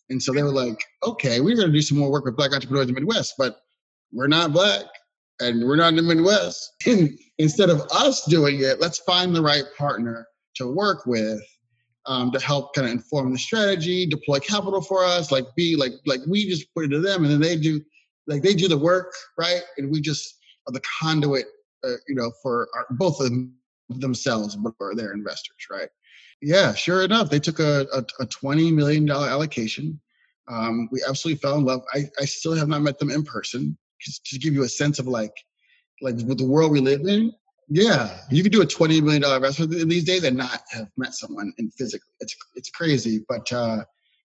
And 0.09 0.21
so 0.21 0.31
they 0.31 0.43
were 0.43 0.51
like, 0.51 0.83
okay, 1.03 1.41
we're 1.41 1.55
to 1.55 1.71
do 1.71 1.81
some 1.81 1.97
more 1.97 2.11
work 2.11 2.25
with 2.25 2.37
black 2.37 2.53
entrepreneurs 2.53 2.87
in 2.87 2.93
the 2.93 3.01
Midwest, 3.01 3.35
but 3.37 3.57
we're 4.11 4.27
not 4.27 4.53
black 4.53 4.85
and 5.39 5.65
we're 5.65 5.75
not 5.75 5.89
in 5.89 5.95
the 5.95 6.03
Midwest. 6.03 6.73
And 6.87 7.17
instead 7.37 7.69
of 7.69 7.81
us 7.91 8.23
doing 8.25 8.61
it, 8.61 8.79
let's 8.79 8.99
find 8.99 9.35
the 9.35 9.41
right 9.41 9.63
partner 9.77 10.27
to 10.55 10.67
work 10.67 11.05
with 11.05 11.41
um, 12.07 12.31
to 12.31 12.39
help 12.39 12.75
kind 12.75 12.87
of 12.87 12.93
inform 12.93 13.31
the 13.31 13.39
strategy, 13.39 14.05
deploy 14.05 14.39
capital 14.39 14.81
for 14.81 15.03
us, 15.03 15.31
like 15.31 15.45
be 15.55 15.75
like 15.75 15.93
like 16.05 16.19
we 16.27 16.47
just 16.47 16.73
put 16.73 16.85
it 16.85 16.89
to 16.89 16.99
them, 16.99 17.23
and 17.23 17.31
then 17.31 17.41
they 17.41 17.55
do 17.57 17.81
like 18.27 18.41
they 18.41 18.53
do 18.53 18.67
the 18.67 18.77
work, 18.77 19.13
right? 19.37 19.61
And 19.77 19.91
we 19.91 20.01
just 20.01 20.37
are 20.67 20.73
the 20.73 20.81
conduit, 21.01 21.45
uh, 21.83 21.97
you 22.07 22.15
know, 22.15 22.31
for 22.41 22.67
our, 22.75 22.85
both 22.91 23.19
of 23.19 23.29
them, 23.29 23.53
themselves, 23.89 24.55
but 24.55 24.73
for 24.77 24.95
their 24.95 25.13
investors, 25.13 25.67
right? 25.69 25.89
Yeah, 26.41 26.73
sure 26.73 27.03
enough, 27.03 27.29
they 27.29 27.39
took 27.39 27.59
a, 27.59 27.85
a, 27.93 27.99
a 28.19 28.25
$20 28.25 28.73
million 28.73 29.09
allocation. 29.09 29.99
Um, 30.47 30.89
we 30.91 31.03
absolutely 31.07 31.39
fell 31.39 31.57
in 31.57 31.65
love. 31.65 31.81
I, 31.93 32.05
I 32.19 32.25
still 32.25 32.53
have 32.53 32.67
not 32.67 32.81
met 32.81 32.99
them 32.99 33.11
in 33.11 33.23
person 33.23 33.77
just 33.99 34.25
to 34.27 34.39
give 34.39 34.53
you 34.53 34.63
a 34.63 34.69
sense 34.69 34.99
of 34.99 35.07
like, 35.07 35.33
like 36.01 36.15
with 36.15 36.37
the 36.37 36.45
world 36.45 36.71
we 36.71 36.81
live 36.81 37.01
in. 37.01 37.31
Yeah, 37.67 38.19
you 38.29 38.43
could 38.43 38.51
do 38.51 38.61
a 38.61 38.65
$20 38.65 39.01
million 39.01 39.23
investment 39.23 39.89
these 39.89 40.03
days 40.03 40.23
and 40.23 40.37
not 40.37 40.61
have 40.69 40.87
met 40.97 41.13
someone 41.13 41.51
in 41.57 41.71
physically. 41.71 42.11
It's, 42.19 42.35
it's 42.53 42.69
crazy, 42.69 43.25
but 43.27 43.51
uh, 43.51 43.83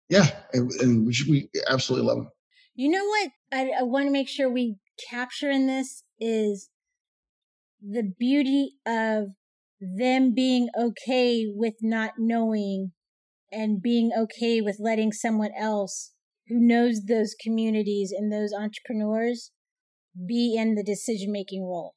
yeah, 0.10 0.28
and, 0.54 0.72
and 0.82 1.06
we, 1.06 1.13
should, 1.13 1.30
we 1.30 1.50
absolutely 1.68 2.08
love 2.08 2.18
them. 2.18 2.30
You 2.76 2.89
know 2.89 3.06
what 3.06 3.30
I, 3.52 3.72
I 3.80 3.84
want 3.84 4.08
to 4.08 4.12
make 4.12 4.30
sure 4.30 4.50
we 4.50 4.78
capture 5.10 5.50
in 5.50 5.68
this 5.68 6.04
is 6.20 6.70
the 7.82 8.04
beauty 8.18 8.74
of 8.86 9.28
them 9.80 10.34
being 10.34 10.70
okay 10.78 11.46
with 11.48 11.76
not 11.82 12.13
knowing 12.18 12.92
and 13.52 13.82
being 13.82 14.12
okay 14.18 14.62
with 14.62 14.78
letting 14.80 15.12
someone 15.12 15.52
else 15.58 16.13
who 16.48 16.60
knows 16.60 17.06
those 17.06 17.36
communities 17.39 18.12
and 18.12 18.32
those 18.32 18.52
entrepreneurs 18.54 19.52
be 20.28 20.56
in 20.58 20.76
the 20.76 20.84
decision 20.84 21.32
making 21.32 21.63
role. 21.63 21.96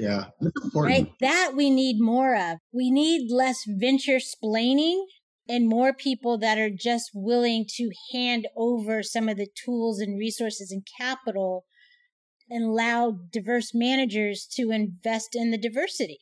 Yeah. 0.00 0.26
Right? 0.74 1.12
That 1.20 1.52
we 1.54 1.68
need 1.68 2.00
more 2.00 2.34
of. 2.34 2.58
We 2.72 2.90
need 2.90 3.30
less 3.30 3.64
venture 3.68 4.18
splaining 4.18 5.04
and 5.46 5.68
more 5.68 5.92
people 5.92 6.38
that 6.38 6.58
are 6.58 6.70
just 6.70 7.10
willing 7.12 7.66
to 7.76 7.90
hand 8.12 8.48
over 8.56 9.02
some 9.02 9.28
of 9.28 9.36
the 9.36 9.48
tools 9.62 10.00
and 10.00 10.18
resources 10.18 10.70
and 10.70 10.86
capital 10.98 11.64
and 12.48 12.64
allow 12.64 13.18
diverse 13.30 13.72
managers 13.74 14.48
to 14.56 14.70
invest 14.70 15.30
in 15.34 15.50
the 15.50 15.58
diversity. 15.58 16.20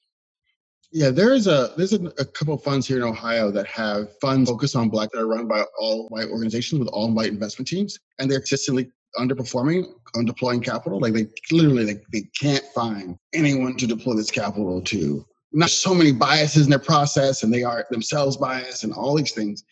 Yeah, 0.91 1.11
there's 1.11 1.47
a 1.47 1.73
there's 1.77 1.93
a, 1.93 2.07
a 2.19 2.25
couple 2.25 2.57
funds 2.57 2.89
here 2.89 2.97
in 2.97 3.03
Ohio 3.03 3.51
that 3.51 3.67
have 3.67 4.09
funds 4.21 4.51
focused 4.51 4.75
on 4.75 4.89
black 4.89 5.11
that 5.13 5.21
are 5.21 5.29
run 5.29 5.47
by 5.47 5.65
all 5.79 6.09
white 6.09 6.29
organizations 6.29 6.79
with 6.79 6.89
all 6.89 7.13
white 7.13 7.29
investment 7.29 7.69
teams, 7.69 7.99
and 8.19 8.31
they're 8.31 8.41
consistently 8.41 8.91
underperforming 9.17 9.87
on 10.15 10.25
deploying 10.25 10.61
capital. 10.61 11.01
Like 11.01 11.13
they 11.13 11.27
literally 11.51 11.87
like 11.87 12.05
they 12.13 12.29
can't 12.39 12.65
find 12.75 13.19
anyone 13.35 13.77
to 13.77 13.87
deploy 13.87 14.15
this 14.15 14.31
capital 14.31 14.81
to. 14.83 15.27
Not 15.53 15.71
so 15.71 15.95
many 15.95 16.13
biases 16.13 16.65
in 16.65 16.71
their 16.71 16.79
process, 16.79 17.43
and 17.43 17.53
they 17.53 17.63
are 17.63 17.87
themselves 17.91 18.37
biased, 18.37 18.85
and 18.85 18.93
all 18.93 19.17
these 19.17 19.33
things. 19.33 19.65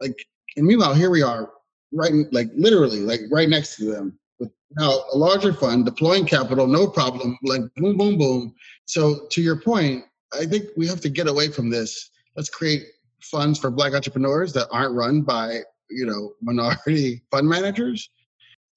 Like, 0.00 0.16
and 0.56 0.66
meanwhile, 0.66 0.94
here 0.94 1.10
we 1.10 1.22
are, 1.22 1.50
right, 1.92 2.12
like 2.32 2.48
literally, 2.56 3.00
like 3.00 3.20
right 3.30 3.48
next 3.48 3.76
to 3.76 3.84
them, 3.84 4.18
with 4.38 4.50
now 4.78 5.00
a 5.12 5.16
larger 5.18 5.52
fund 5.52 5.84
deploying 5.84 6.24
capital, 6.24 6.66
no 6.66 6.86
problem, 6.86 7.38
like 7.42 7.60
boom, 7.76 7.98
boom, 7.98 8.16
boom. 8.16 8.54
So 8.86 9.26
to 9.30 9.42
your 9.42 9.60
point, 9.60 10.04
I 10.32 10.46
think 10.46 10.68
we 10.74 10.86
have 10.86 11.02
to 11.02 11.10
get 11.10 11.26
away 11.26 11.48
from 11.48 11.68
this. 11.68 12.10
Let's 12.34 12.48
create 12.48 12.84
funds 13.20 13.58
for 13.58 13.70
black 13.70 13.92
entrepreneurs 13.92 14.54
that 14.54 14.68
aren't 14.70 14.94
run 14.94 15.20
by, 15.20 15.60
you 15.90 16.06
know, 16.06 16.32
minority 16.40 17.22
fund 17.30 17.46
managers. 17.46 18.08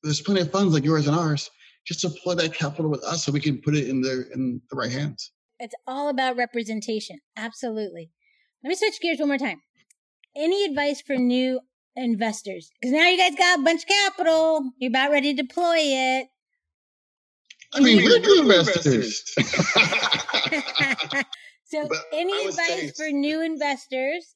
There's 0.04 0.22
plenty 0.22 0.42
of 0.42 0.52
funds 0.52 0.74
like 0.74 0.84
yours 0.84 1.08
and 1.08 1.16
ours. 1.16 1.50
Just 1.86 2.02
deploy 2.02 2.36
that 2.36 2.54
capital 2.54 2.92
with 2.92 3.04
us 3.04 3.26
so 3.26 3.32
we 3.32 3.40
can 3.40 3.62
put 3.62 3.76
it 3.76 3.90
in 3.90 4.02
the 4.02 4.30
in 4.34 4.62
the 4.70 4.76
right 4.76 4.92
hands. 4.92 5.32
It's 5.60 5.76
all 5.88 6.10
about 6.10 6.36
representation. 6.36 7.20
Absolutely. 7.38 8.12
Let 8.64 8.70
me 8.70 8.76
switch 8.76 9.00
gears 9.02 9.20
one 9.20 9.30
more 9.30 9.38
time. 9.38 9.62
Any 10.36 10.66
advice 10.66 11.02
for 11.02 11.16
new 11.16 11.60
investors? 11.96 12.72
Because 12.82 12.94
now 12.94 13.08
you 13.08 13.18
guys 13.18 13.36
got 13.36 13.60
a 13.60 13.62
bunch 13.62 13.84
of 13.84 13.88
capital. 13.88 14.72
You're 14.78 14.90
about 14.90 15.12
ready 15.12 15.34
to 15.34 15.42
deploy 15.42 15.78
it. 15.78 16.28
I 17.74 17.80
mean, 17.80 18.04
we're 18.04 18.20
new 18.20 18.42
investors. 18.42 19.34
so, 21.66 21.88
but 21.88 21.98
any 22.14 22.48
advice 22.48 22.94
for 22.98 23.10
new 23.10 23.42
investors, 23.42 24.36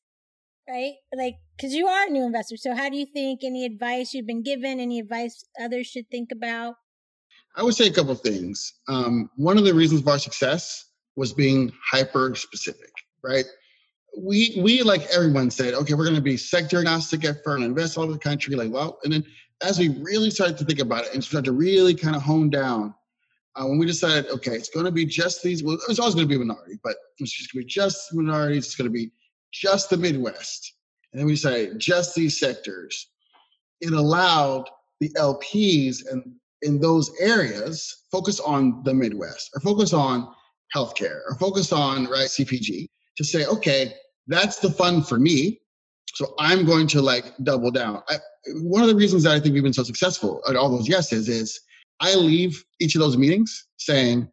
right? 0.69 0.93
Like, 1.15 1.35
because 1.55 1.73
you 1.73 1.87
are 1.87 2.07
a 2.07 2.09
new 2.09 2.25
investor. 2.25 2.57
So, 2.57 2.75
how 2.75 2.89
do 2.89 2.97
you 2.97 3.05
think 3.05 3.41
any 3.43 3.65
advice 3.65 4.13
you've 4.13 4.27
been 4.27 4.43
given, 4.43 4.79
any 4.79 4.99
advice 4.99 5.43
others 5.61 5.87
should 5.87 6.09
think 6.09 6.29
about? 6.31 6.75
I 7.55 7.63
would 7.63 7.75
say 7.75 7.87
a 7.87 7.91
couple 7.91 8.13
things. 8.15 8.73
Um, 8.87 9.29
one 9.35 9.57
of 9.57 9.63
the 9.63 9.73
reasons 9.73 10.01
of 10.01 10.07
our 10.07 10.19
success 10.19 10.85
was 11.15 11.33
being 11.33 11.71
hyper 11.91 12.35
specific, 12.35 12.91
right? 13.23 13.45
We 14.17 14.59
we 14.63 14.83
like 14.83 15.03
everyone 15.13 15.49
said, 15.51 15.73
okay, 15.73 15.93
we're 15.93 16.05
going 16.05 16.15
to 16.15 16.21
be 16.21 16.37
sector 16.37 16.79
agnostic 16.79 17.25
at 17.25 17.43
first, 17.43 17.63
invest 17.63 17.97
all 17.97 18.03
over 18.03 18.13
the 18.13 18.19
country, 18.19 18.55
like 18.55 18.71
well, 18.71 18.99
and 19.03 19.13
then 19.13 19.23
as 19.63 19.79
we 19.79 19.89
really 19.89 20.29
started 20.29 20.57
to 20.57 20.65
think 20.65 20.79
about 20.79 21.05
it 21.05 21.13
and 21.13 21.23
started 21.23 21.45
to 21.45 21.51
really 21.51 21.95
kind 21.95 22.15
of 22.15 22.21
hone 22.21 22.49
down 22.49 22.93
uh, 23.55 23.65
when 23.65 23.79
we 23.79 23.85
decided, 23.85 24.29
okay, 24.29 24.51
it's 24.51 24.69
going 24.69 24.85
to 24.85 24.91
be 24.91 25.05
just 25.05 25.41
these, 25.41 25.63
well, 25.63 25.77
it's 25.89 25.99
always 25.99 26.13
going 26.13 26.27
to 26.27 26.29
be 26.29 26.35
a 26.35 26.45
minority, 26.45 26.79
but 26.83 26.95
it's 27.17 27.31
just 27.31 27.51
going 27.51 27.63
to 27.63 27.65
be 27.65 27.69
just 27.69 28.13
minorities. 28.13 28.65
It's 28.65 28.75
going 28.75 28.87
to 28.87 28.93
be 28.93 29.11
just 29.57 29.89
the 29.89 29.97
Midwest. 29.97 30.73
And 31.11 31.19
then 31.19 31.27
we 31.27 31.35
say 31.35 31.71
just 31.77 32.15
these 32.15 32.39
sectors. 32.39 33.07
It 33.81 33.93
allowed 33.93 34.69
the 34.99 35.09
LPs 35.17 35.99
and 36.11 36.23
in 36.63 36.79
those 36.79 37.11
areas 37.19 38.03
focus 38.11 38.39
on 38.39 38.81
the 38.83 38.93
Midwest 38.93 39.51
or 39.53 39.61
focus 39.61 39.93
on 39.93 40.27
healthcare 40.75 41.19
or 41.29 41.35
focus 41.39 41.71
on 41.71 42.05
right 42.05 42.27
CPG 42.27 42.87
to 43.17 43.23
say, 43.23 43.45
okay, 43.45 43.93
that's 44.27 44.57
the 44.59 44.69
fun 44.69 45.03
for 45.03 45.19
me. 45.19 45.59
So 46.15 46.33
I'm 46.39 46.65
going 46.65 46.87
to 46.87 47.01
like 47.01 47.25
double 47.43 47.71
down. 47.71 48.01
I, 48.09 48.15
one 48.55 48.81
of 48.81 48.87
the 48.87 48.95
reasons 48.95 49.23
that 49.23 49.33
I 49.33 49.39
think 49.39 49.53
we've 49.53 49.63
been 49.63 49.73
so 49.73 49.83
successful 49.83 50.41
at 50.49 50.55
all 50.55 50.69
those 50.69 50.89
yeses 50.89 51.29
is 51.29 51.59
I 51.99 52.15
leave 52.15 52.63
each 52.79 52.95
of 52.95 53.01
those 53.01 53.17
meetings 53.17 53.67
saying, 53.77 54.29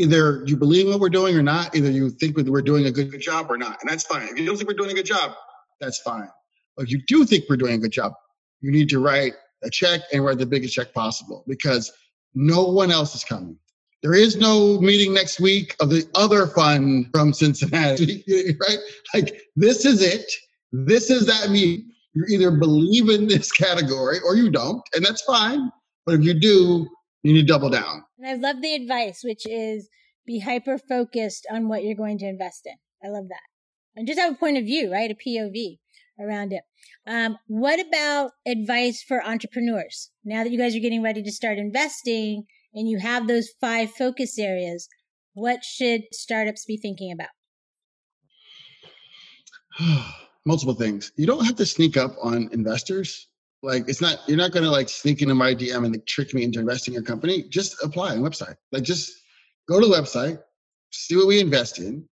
either 0.00 0.42
you 0.46 0.56
believe 0.56 0.88
what 0.88 0.98
we're 0.98 1.10
doing 1.10 1.36
or 1.36 1.42
not, 1.42 1.76
either 1.76 1.90
you 1.90 2.10
think 2.10 2.36
we're 2.36 2.62
doing 2.62 2.86
a 2.86 2.90
good, 2.90 3.10
good 3.10 3.20
job 3.20 3.46
or 3.50 3.58
not. 3.58 3.78
And 3.80 3.90
that's 3.90 4.04
fine. 4.04 4.28
If 4.28 4.38
you 4.38 4.46
don't 4.46 4.56
think 4.56 4.68
we're 4.68 4.76
doing 4.76 4.90
a 4.90 4.94
good 4.94 5.06
job, 5.06 5.32
that's 5.80 6.00
fine. 6.00 6.28
But 6.76 6.84
if 6.84 6.90
you 6.90 7.02
do 7.06 7.26
think 7.26 7.44
we're 7.48 7.56
doing 7.56 7.74
a 7.74 7.78
good 7.78 7.92
job, 7.92 8.14
you 8.60 8.72
need 8.72 8.88
to 8.88 8.98
write 8.98 9.34
a 9.62 9.70
check 9.70 10.00
and 10.12 10.24
write 10.24 10.38
the 10.38 10.46
biggest 10.46 10.74
check 10.74 10.94
possible 10.94 11.44
because 11.46 11.92
no 12.34 12.64
one 12.64 12.90
else 12.90 13.14
is 13.14 13.24
coming. 13.24 13.58
There 14.02 14.14
is 14.14 14.36
no 14.36 14.80
meeting 14.80 15.12
next 15.12 15.40
week 15.40 15.76
of 15.80 15.90
the 15.90 16.08
other 16.14 16.46
fund 16.46 17.08
from 17.12 17.34
Cincinnati, 17.34 18.24
right? 18.60 18.78
Like, 19.12 19.42
this 19.56 19.84
is 19.84 20.00
it. 20.00 20.32
This 20.72 21.10
is 21.10 21.26
that 21.26 21.50
meeting. 21.50 21.90
You 22.14 22.24
either 22.30 22.50
believe 22.50 23.10
in 23.10 23.28
this 23.28 23.52
category 23.52 24.18
or 24.24 24.34
you 24.34 24.50
don't, 24.50 24.82
and 24.94 25.04
that's 25.04 25.22
fine. 25.22 25.70
But 26.06 26.14
if 26.14 26.24
you 26.24 26.32
do, 26.32 26.88
you 27.22 27.32
need 27.32 27.42
to 27.42 27.46
double 27.46 27.70
down. 27.70 28.04
And 28.18 28.28
I 28.28 28.34
love 28.34 28.62
the 28.62 28.74
advice, 28.74 29.20
which 29.22 29.46
is 29.46 29.88
be 30.26 30.40
hyper 30.40 30.78
focused 30.78 31.46
on 31.50 31.68
what 31.68 31.82
you're 31.82 31.96
going 31.96 32.18
to 32.18 32.28
invest 32.28 32.62
in. 32.66 32.76
I 33.04 33.08
love 33.10 33.28
that. 33.28 33.42
And 33.96 34.06
just 34.06 34.20
have 34.20 34.32
a 34.32 34.36
point 34.36 34.56
of 34.56 34.64
view, 34.64 34.92
right? 34.92 35.10
A 35.10 35.14
POV 35.28 35.78
around 36.20 36.52
it. 36.52 36.62
Um, 37.06 37.38
what 37.46 37.80
about 37.80 38.32
advice 38.46 39.02
for 39.06 39.24
entrepreneurs? 39.24 40.10
Now 40.24 40.44
that 40.44 40.52
you 40.52 40.58
guys 40.58 40.76
are 40.76 40.80
getting 40.80 41.02
ready 41.02 41.22
to 41.22 41.32
start 41.32 41.58
investing 41.58 42.44
and 42.74 42.88
you 42.88 42.98
have 42.98 43.26
those 43.26 43.48
five 43.60 43.90
focus 43.90 44.38
areas, 44.38 44.88
what 45.34 45.64
should 45.64 46.02
startups 46.12 46.64
be 46.64 46.76
thinking 46.76 47.12
about? 47.12 47.28
Multiple 50.46 50.74
things. 50.74 51.12
You 51.16 51.26
don't 51.26 51.44
have 51.44 51.56
to 51.56 51.66
sneak 51.66 51.96
up 51.96 52.14
on 52.22 52.48
investors 52.52 53.28
like 53.62 53.88
it's 53.88 54.00
not 54.00 54.18
you're 54.26 54.38
not 54.38 54.52
gonna 54.52 54.70
like 54.70 54.88
sneak 54.88 55.22
into 55.22 55.34
my 55.34 55.54
DM 55.54 55.84
and 55.84 55.92
like, 55.92 56.06
trick 56.06 56.32
me 56.34 56.44
into 56.44 56.60
investing 56.60 56.94
in 56.94 57.00
your 57.00 57.04
company. 57.04 57.44
Just 57.48 57.82
apply 57.82 58.16
on 58.16 58.20
website. 58.20 58.56
Like 58.72 58.82
just 58.82 59.12
go 59.68 59.80
to 59.80 59.86
the 59.86 59.94
website, 59.94 60.40
see 60.92 61.16
what 61.16 61.26
we 61.26 61.40
invest 61.40 61.78
in. 61.78 62.08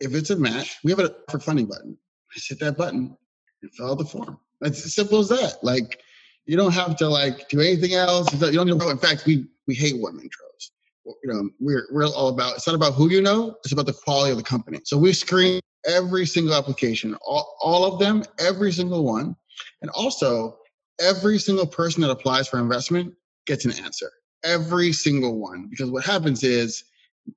If 0.00 0.14
it's 0.14 0.30
a 0.30 0.36
match, 0.36 0.78
we 0.84 0.90
have 0.90 1.00
a 1.00 1.14
for 1.30 1.38
funding 1.38 1.66
button. 1.66 1.96
Just 2.34 2.48
hit 2.48 2.60
that 2.60 2.76
button 2.76 3.16
and 3.62 3.72
fill 3.72 3.90
out 3.90 3.98
the 3.98 4.04
form. 4.04 4.38
It's 4.62 4.84
as 4.84 4.94
simple 4.94 5.18
as 5.18 5.28
that. 5.28 5.58
Like 5.62 6.00
You 6.46 6.56
don't 6.56 6.72
have 6.72 6.96
to 6.96 7.08
like 7.08 7.48
do 7.48 7.60
anything 7.60 7.94
else. 7.94 8.32
You 8.32 8.52
don't 8.52 8.66
know. 8.66 8.90
In 8.90 8.98
fact, 8.98 9.26
we 9.26 9.46
we 9.66 9.74
hate 9.74 9.98
warm 9.98 10.18
intros. 10.18 10.70
You 11.04 11.32
know, 11.32 11.50
we're 11.60 11.88
we're 11.90 12.06
all 12.06 12.28
about. 12.28 12.56
It's 12.56 12.66
not 12.66 12.76
about 12.76 12.94
who 12.94 13.10
you 13.10 13.22
know. 13.22 13.56
It's 13.64 13.72
about 13.72 13.86
the 13.86 13.92
quality 13.92 14.30
of 14.30 14.36
the 14.36 14.44
company. 14.44 14.80
So 14.84 14.96
we 14.96 15.12
screen 15.12 15.60
every 15.86 16.26
single 16.26 16.54
application, 16.54 17.16
all, 17.22 17.56
all 17.60 17.84
of 17.84 17.98
them, 17.98 18.22
every 18.38 18.70
single 18.70 19.04
one, 19.04 19.34
and 19.80 19.90
also 19.90 20.58
every 21.00 21.38
single 21.38 21.66
person 21.66 22.02
that 22.02 22.10
applies 22.10 22.48
for 22.48 22.58
investment 22.58 23.14
gets 23.46 23.64
an 23.64 23.72
answer. 23.72 24.10
Every 24.44 24.92
single 24.92 25.38
one, 25.38 25.68
because 25.70 25.90
what 25.90 26.04
happens 26.04 26.42
is, 26.42 26.84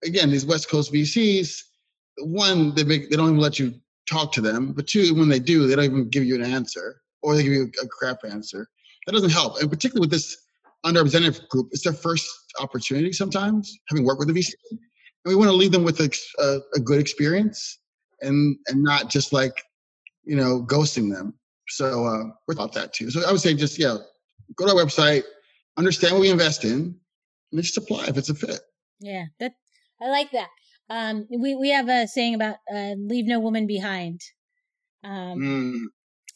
again, 0.03 0.31
these 0.31 0.45
West 0.45 0.69
Coast 0.69 0.91
VCs, 0.91 1.61
one 2.19 2.73
they 2.75 2.83
make 2.83 3.09
they 3.09 3.15
don't 3.15 3.29
even 3.29 3.39
let 3.39 3.59
you 3.59 3.73
talk 4.09 4.31
to 4.33 4.41
them, 4.41 4.73
but 4.73 4.87
two, 4.87 5.13
when 5.15 5.29
they 5.29 5.39
do, 5.39 5.67
they 5.67 5.75
don't 5.75 5.85
even 5.85 6.09
give 6.09 6.23
you 6.23 6.35
an 6.35 6.43
answer 6.43 7.01
or 7.21 7.35
they 7.35 7.43
give 7.43 7.53
you 7.53 7.71
a 7.83 7.87
crap 7.87 8.19
answer. 8.23 8.67
That 9.05 9.13
doesn't 9.13 9.31
help, 9.31 9.61
and 9.61 9.69
particularly 9.69 10.01
with 10.01 10.11
this 10.11 10.37
underrepresented 10.85 11.47
group, 11.49 11.69
it's 11.71 11.83
their 11.83 11.93
first 11.93 12.27
opportunity 12.59 13.11
sometimes, 13.11 13.77
having 13.89 14.05
worked 14.05 14.19
with 14.19 14.29
a 14.29 14.33
VC. 14.33 14.53
And 14.71 14.79
we 15.25 15.35
want 15.35 15.49
to 15.49 15.55
leave 15.55 15.71
them 15.71 15.83
with 15.83 15.99
a, 15.99 16.11
a, 16.39 16.59
a 16.75 16.79
good 16.79 16.99
experience 16.99 17.79
and 18.21 18.57
and 18.67 18.83
not 18.83 19.09
just 19.09 19.33
like 19.33 19.63
you 20.23 20.35
know 20.35 20.63
ghosting 20.63 21.13
them. 21.13 21.33
So 21.67 22.05
uh, 22.05 22.23
we're 22.47 22.53
about 22.53 22.73
that 22.73 22.93
too. 22.93 23.09
So 23.11 23.21
I 23.27 23.31
would 23.31 23.41
say 23.41 23.53
just 23.53 23.79
yeah, 23.79 23.97
go 24.55 24.65
to 24.65 24.71
our 24.71 24.85
website, 24.85 25.23
understand 25.77 26.13
what 26.13 26.21
we 26.21 26.29
invest 26.29 26.63
in, 26.63 26.95
and 27.51 27.63
just 27.63 27.77
apply 27.77 28.05
if 28.07 28.17
it's 28.17 28.29
a 28.29 28.35
fit. 28.35 28.59
Yeah, 28.99 29.25
that 29.39 29.53
I 30.01 30.09
like 30.09 30.31
that. 30.31 30.49
Um, 30.89 31.27
we 31.29 31.55
we 31.55 31.69
have 31.69 31.89
a 31.89 32.07
saying 32.07 32.35
about 32.35 32.57
uh, 32.73 32.93
leave 32.97 33.25
no 33.25 33.39
woman 33.39 33.67
behind. 33.67 34.21
Um, 35.03 35.39
mm. 35.39 35.79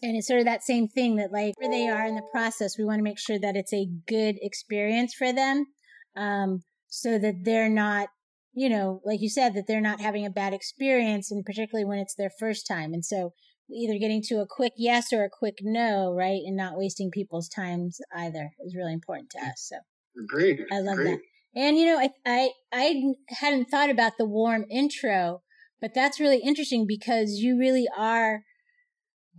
And 0.01 0.15
it's 0.15 0.27
sort 0.27 0.39
of 0.39 0.45
that 0.45 0.63
same 0.63 0.87
thing 0.87 1.17
that 1.17 1.31
like 1.31 1.59
where 1.59 1.69
they 1.69 1.87
are 1.87 2.05
in 2.05 2.15
the 2.15 2.27
process, 2.31 2.77
we 2.77 2.85
want 2.85 2.99
to 2.99 3.03
make 3.03 3.19
sure 3.19 3.37
that 3.37 3.57
it's 3.57 3.73
a 3.73 3.89
good 4.07 4.37
experience 4.41 5.13
for 5.13 5.33
them, 5.33 5.65
um, 6.15 6.63
so 6.87 7.19
that 7.19 7.43
they're 7.43 7.69
not, 7.69 8.07
you 8.53 8.69
know, 8.69 9.01
like 9.03 9.19
you 9.21 9.29
said, 9.29 9.53
that 9.55 9.67
they're 9.67 9.81
not 9.81 9.99
having 9.99 10.25
a 10.25 10.29
bad 10.29 10.53
experience, 10.53 11.31
and 11.31 11.43
particularly 11.43 11.85
when 11.85 11.99
it's 11.99 12.15
their 12.15 12.31
first 12.39 12.65
time. 12.65 12.93
And 12.93 13.03
so 13.03 13.33
either 13.71 13.97
getting 13.99 14.21
to 14.23 14.41
a 14.41 14.47
quick 14.47 14.73
yes 14.77 15.11
or 15.13 15.23
a 15.23 15.29
quick 15.29 15.59
no, 15.61 16.11
right, 16.13 16.41
and 16.45 16.55
not 16.55 16.77
wasting 16.77 17.11
people's 17.11 17.49
times 17.49 17.99
either 18.15 18.51
is 18.65 18.75
really 18.75 18.93
important 18.93 19.29
to 19.31 19.39
us. 19.39 19.69
So 19.69 19.77
great, 20.27 20.59
I 20.71 20.79
love 20.79 20.99
Agreed. 20.99 21.13
that. 21.13 21.19
And 21.55 21.77
you 21.77 21.85
know, 21.85 21.99
I, 21.99 22.09
I 22.25 22.49
I 22.71 23.01
hadn't 23.29 23.65
thought 23.65 23.89
about 23.89 24.13
the 24.17 24.25
warm 24.25 24.65
intro, 24.69 25.41
but 25.81 25.93
that's 25.93 26.19
really 26.19 26.39
interesting 26.39 26.85
because 26.87 27.39
you 27.39 27.57
really 27.57 27.87
are 27.97 28.43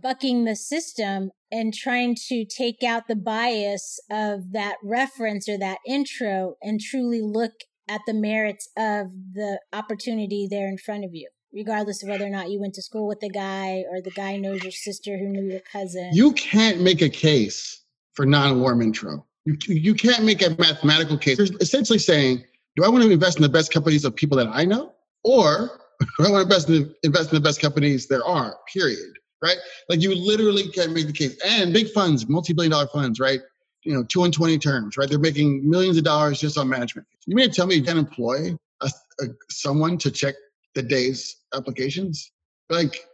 bucking 0.01 0.45
the 0.45 0.55
system 0.55 1.31
and 1.51 1.73
trying 1.73 2.15
to 2.27 2.45
take 2.45 2.83
out 2.83 3.07
the 3.07 3.15
bias 3.15 3.99
of 4.09 4.51
that 4.51 4.77
reference 4.83 5.47
or 5.47 5.57
that 5.57 5.77
intro 5.87 6.55
and 6.61 6.79
truly 6.79 7.21
look 7.21 7.51
at 7.87 8.01
the 8.07 8.13
merits 8.13 8.69
of 8.77 9.07
the 9.33 9.59
opportunity 9.73 10.47
there 10.49 10.67
in 10.67 10.77
front 10.77 11.03
of 11.03 11.11
you 11.13 11.29
regardless 11.53 12.03
of 12.03 12.09
whether 12.09 12.25
or 12.25 12.29
not 12.29 12.49
you 12.49 12.59
went 12.59 12.73
to 12.73 12.81
school 12.81 13.07
with 13.07 13.19
the 13.19 13.29
guy 13.29 13.83
or 13.91 14.01
the 14.01 14.11
guy 14.11 14.37
knows 14.37 14.63
your 14.63 14.71
sister 14.71 15.17
who 15.17 15.27
knew 15.27 15.43
your 15.43 15.61
cousin 15.61 16.09
you 16.13 16.31
can't 16.33 16.81
make 16.81 17.01
a 17.01 17.09
case 17.09 17.83
for 18.13 18.25
non-warm 18.25 18.81
intro 18.81 19.25
you, 19.45 19.57
you 19.67 19.93
can't 19.93 20.23
make 20.23 20.41
a 20.41 20.49
mathematical 20.59 21.17
case 21.17 21.37
you're 21.37 21.47
essentially 21.59 21.99
saying 21.99 22.43
do 22.75 22.83
i 22.83 22.89
want 22.89 23.03
to 23.03 23.09
invest 23.09 23.37
in 23.37 23.43
the 23.43 23.49
best 23.49 23.71
companies 23.71 24.05
of 24.05 24.15
people 24.15 24.37
that 24.37 24.47
i 24.51 24.63
know 24.63 24.93
or 25.23 25.79
do 25.99 26.25
i 26.25 26.29
want 26.29 26.35
to 26.35 26.55
invest 26.55 26.69
in, 26.69 26.93
invest 27.03 27.31
in 27.31 27.35
the 27.35 27.47
best 27.47 27.61
companies 27.61 28.07
there 28.07 28.25
are 28.25 28.55
period 28.71 29.13
right? 29.41 29.57
Like 29.89 30.01
you 30.01 30.15
literally 30.15 30.67
can't 30.69 30.93
make 30.93 31.07
the 31.07 31.13
case. 31.13 31.37
And 31.45 31.73
big 31.73 31.89
funds, 31.89 32.27
multi-billion 32.27 32.71
dollar 32.71 32.87
funds, 32.87 33.19
right? 33.19 33.39
You 33.83 33.93
know, 33.93 34.03
two 34.03 34.23
and 34.23 34.33
20 34.33 34.57
terms, 34.59 34.97
right? 34.97 35.09
They're 35.09 35.19
making 35.19 35.67
millions 35.67 35.97
of 35.97 36.03
dollars 36.03 36.39
just 36.39 36.57
on 36.57 36.69
management. 36.69 37.07
You 37.25 37.35
mean 37.35 37.49
to 37.49 37.55
tell 37.55 37.67
me 37.67 37.75
you 37.75 37.83
can't 37.83 37.97
employ 37.97 38.55
a, 38.81 38.91
a, 39.21 39.25
someone 39.49 39.97
to 39.99 40.11
check 40.11 40.35
the 40.75 40.83
day's 40.83 41.37
applications? 41.53 42.31
Like, 42.69 43.05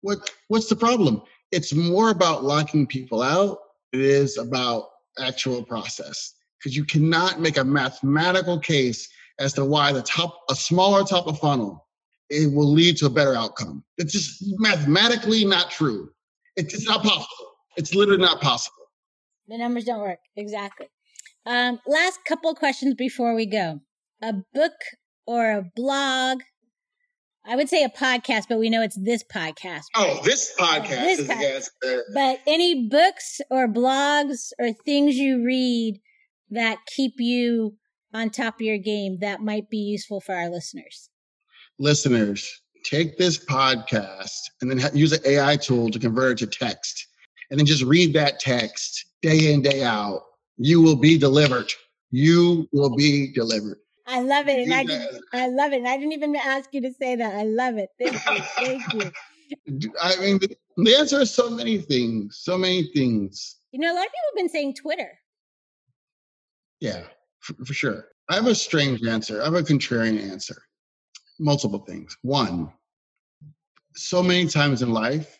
what 0.00 0.30
what's 0.48 0.68
the 0.68 0.76
problem? 0.76 1.22
It's 1.52 1.74
more 1.74 2.10
about 2.10 2.44
locking 2.44 2.86
people 2.86 3.22
out. 3.22 3.58
It 3.92 4.00
is 4.00 4.36
about 4.38 4.88
actual 5.18 5.62
process 5.62 6.34
because 6.58 6.76
you 6.76 6.84
cannot 6.84 7.40
make 7.40 7.56
a 7.56 7.64
mathematical 7.64 8.58
case 8.58 9.08
as 9.38 9.52
to 9.54 9.64
why 9.64 9.92
the 9.92 10.02
top, 10.02 10.36
a 10.50 10.54
smaller 10.54 11.04
top 11.04 11.26
of 11.26 11.38
funnel 11.38 11.88
it 12.30 12.52
will 12.52 12.70
lead 12.70 12.96
to 12.98 13.06
a 13.06 13.10
better 13.10 13.34
outcome. 13.34 13.84
It's 13.96 14.12
just 14.12 14.44
mathematically 14.58 15.44
not 15.44 15.70
true. 15.70 16.10
It's 16.56 16.86
not 16.86 17.02
possible. 17.02 17.52
It's 17.76 17.94
literally 17.94 18.20
not 18.20 18.40
possible. 18.40 18.74
The 19.46 19.58
numbers 19.58 19.84
don't 19.84 20.00
work. 20.00 20.18
Exactly. 20.36 20.88
Um, 21.46 21.80
last 21.86 22.24
couple 22.26 22.54
questions 22.54 22.94
before 22.94 23.34
we 23.34 23.46
go. 23.46 23.80
A 24.22 24.34
book 24.52 24.72
or 25.26 25.52
a 25.52 25.70
blog? 25.74 26.40
I 27.48 27.56
would 27.56 27.68
say 27.68 27.82
a 27.82 27.88
podcast, 27.88 28.44
but 28.48 28.58
we 28.58 28.68
know 28.68 28.82
it's 28.82 28.98
this 29.00 29.24
podcast. 29.24 29.84
Right? 29.96 30.18
Oh, 30.18 30.20
this 30.22 30.54
podcast 30.58 30.88
this 30.88 31.18
is 31.20 31.28
podcast. 31.28 32.00
But 32.14 32.40
any 32.46 32.88
books 32.88 33.40
or 33.50 33.66
blogs 33.66 34.52
or 34.58 34.72
things 34.84 35.16
you 35.16 35.42
read 35.42 35.98
that 36.50 36.78
keep 36.86 37.14
you 37.16 37.76
on 38.12 38.30
top 38.30 38.56
of 38.56 38.60
your 38.60 38.78
game 38.78 39.18
that 39.20 39.40
might 39.40 39.70
be 39.70 39.78
useful 39.78 40.20
for 40.20 40.34
our 40.34 40.48
listeners? 40.48 41.08
listeners, 41.78 42.60
take 42.84 43.16
this 43.18 43.42
podcast 43.44 44.40
and 44.60 44.70
then 44.70 44.90
use 44.94 45.12
an 45.12 45.20
AI 45.24 45.56
tool 45.56 45.90
to 45.90 45.98
convert 45.98 46.42
it 46.42 46.50
to 46.50 46.58
text. 46.58 47.06
And 47.50 47.58
then 47.58 47.66
just 47.66 47.84
read 47.84 48.12
that 48.14 48.40
text 48.40 49.06
day 49.22 49.52
in, 49.52 49.62
day 49.62 49.82
out. 49.82 50.22
You 50.58 50.82
will 50.82 50.96
be 50.96 51.16
delivered. 51.16 51.72
You 52.10 52.68
will 52.72 52.94
be 52.94 53.32
delivered. 53.32 53.78
I 54.08 54.20
love 54.22 54.48
it. 54.48 54.58
And 54.58 54.74
I, 54.74 54.84
did, 54.84 55.20
I 55.32 55.48
love 55.48 55.72
it. 55.72 55.76
And 55.76 55.88
I 55.88 55.96
didn't 55.96 56.12
even 56.12 56.34
ask 56.34 56.72
you 56.72 56.80
to 56.80 56.92
say 56.92 57.14
that. 57.16 57.34
I 57.34 57.44
love 57.44 57.76
it. 57.76 57.90
Thank 57.98 58.14
you. 58.14 58.42
Thank 58.56 58.94
you. 58.94 59.92
I 60.02 60.16
mean, 60.16 60.38
the, 60.38 60.56
the 60.76 60.96
answer 60.96 61.20
is 61.20 61.30
so 61.30 61.50
many 61.50 61.78
things. 61.78 62.40
So 62.42 62.56
many 62.56 62.84
things. 62.94 63.56
You 63.72 63.80
know, 63.80 63.92
a 63.92 63.94
lot 63.94 64.06
of 64.06 64.12
people 64.12 64.28
have 64.30 64.36
been 64.36 64.48
saying 64.48 64.74
Twitter. 64.74 65.18
Yeah, 66.80 67.02
for, 67.40 67.54
for 67.64 67.74
sure. 67.74 68.08
I 68.30 68.34
have 68.34 68.46
a 68.46 68.54
strange 68.54 69.06
answer. 69.06 69.42
I 69.42 69.44
have 69.44 69.54
a 69.54 69.62
contrarian 69.62 70.30
answer 70.30 70.62
multiple 71.38 71.78
things. 71.78 72.16
One, 72.22 72.72
so 73.94 74.22
many 74.22 74.46
times 74.46 74.82
in 74.82 74.90
life, 74.92 75.38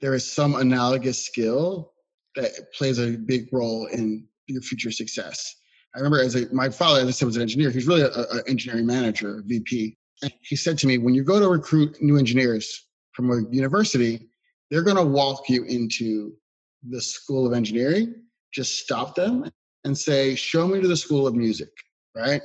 there 0.00 0.14
is 0.14 0.30
some 0.30 0.54
analogous 0.54 1.24
skill 1.24 1.92
that 2.36 2.72
plays 2.72 2.98
a 2.98 3.16
big 3.16 3.48
role 3.52 3.86
in 3.86 4.26
your 4.46 4.62
future 4.62 4.90
success. 4.90 5.56
I 5.94 5.98
remember 5.98 6.20
as 6.20 6.36
a, 6.36 6.52
my 6.54 6.68
father, 6.68 7.00
as 7.00 7.08
I 7.08 7.10
said, 7.10 7.26
was 7.26 7.36
an 7.36 7.42
engineer. 7.42 7.70
He's 7.70 7.86
really 7.86 8.02
an 8.02 8.42
engineering 8.46 8.86
manager, 8.86 9.42
VP. 9.46 9.96
And 10.22 10.32
he 10.42 10.56
said 10.56 10.78
to 10.78 10.86
me, 10.86 10.98
when 10.98 11.14
you 11.14 11.24
go 11.24 11.40
to 11.40 11.48
recruit 11.48 12.00
new 12.00 12.16
engineers 12.16 12.86
from 13.12 13.30
a 13.30 13.42
university, 13.50 14.28
they're 14.70 14.82
going 14.82 14.96
to 14.96 15.04
walk 15.04 15.48
you 15.48 15.64
into 15.64 16.32
the 16.88 17.00
school 17.00 17.46
of 17.46 17.52
engineering. 17.52 18.14
Just 18.52 18.78
stop 18.78 19.14
them 19.14 19.50
and 19.84 19.96
say, 19.96 20.34
show 20.34 20.68
me 20.68 20.80
to 20.80 20.88
the 20.88 20.96
school 20.96 21.26
of 21.26 21.34
music, 21.34 21.70
right? 22.14 22.42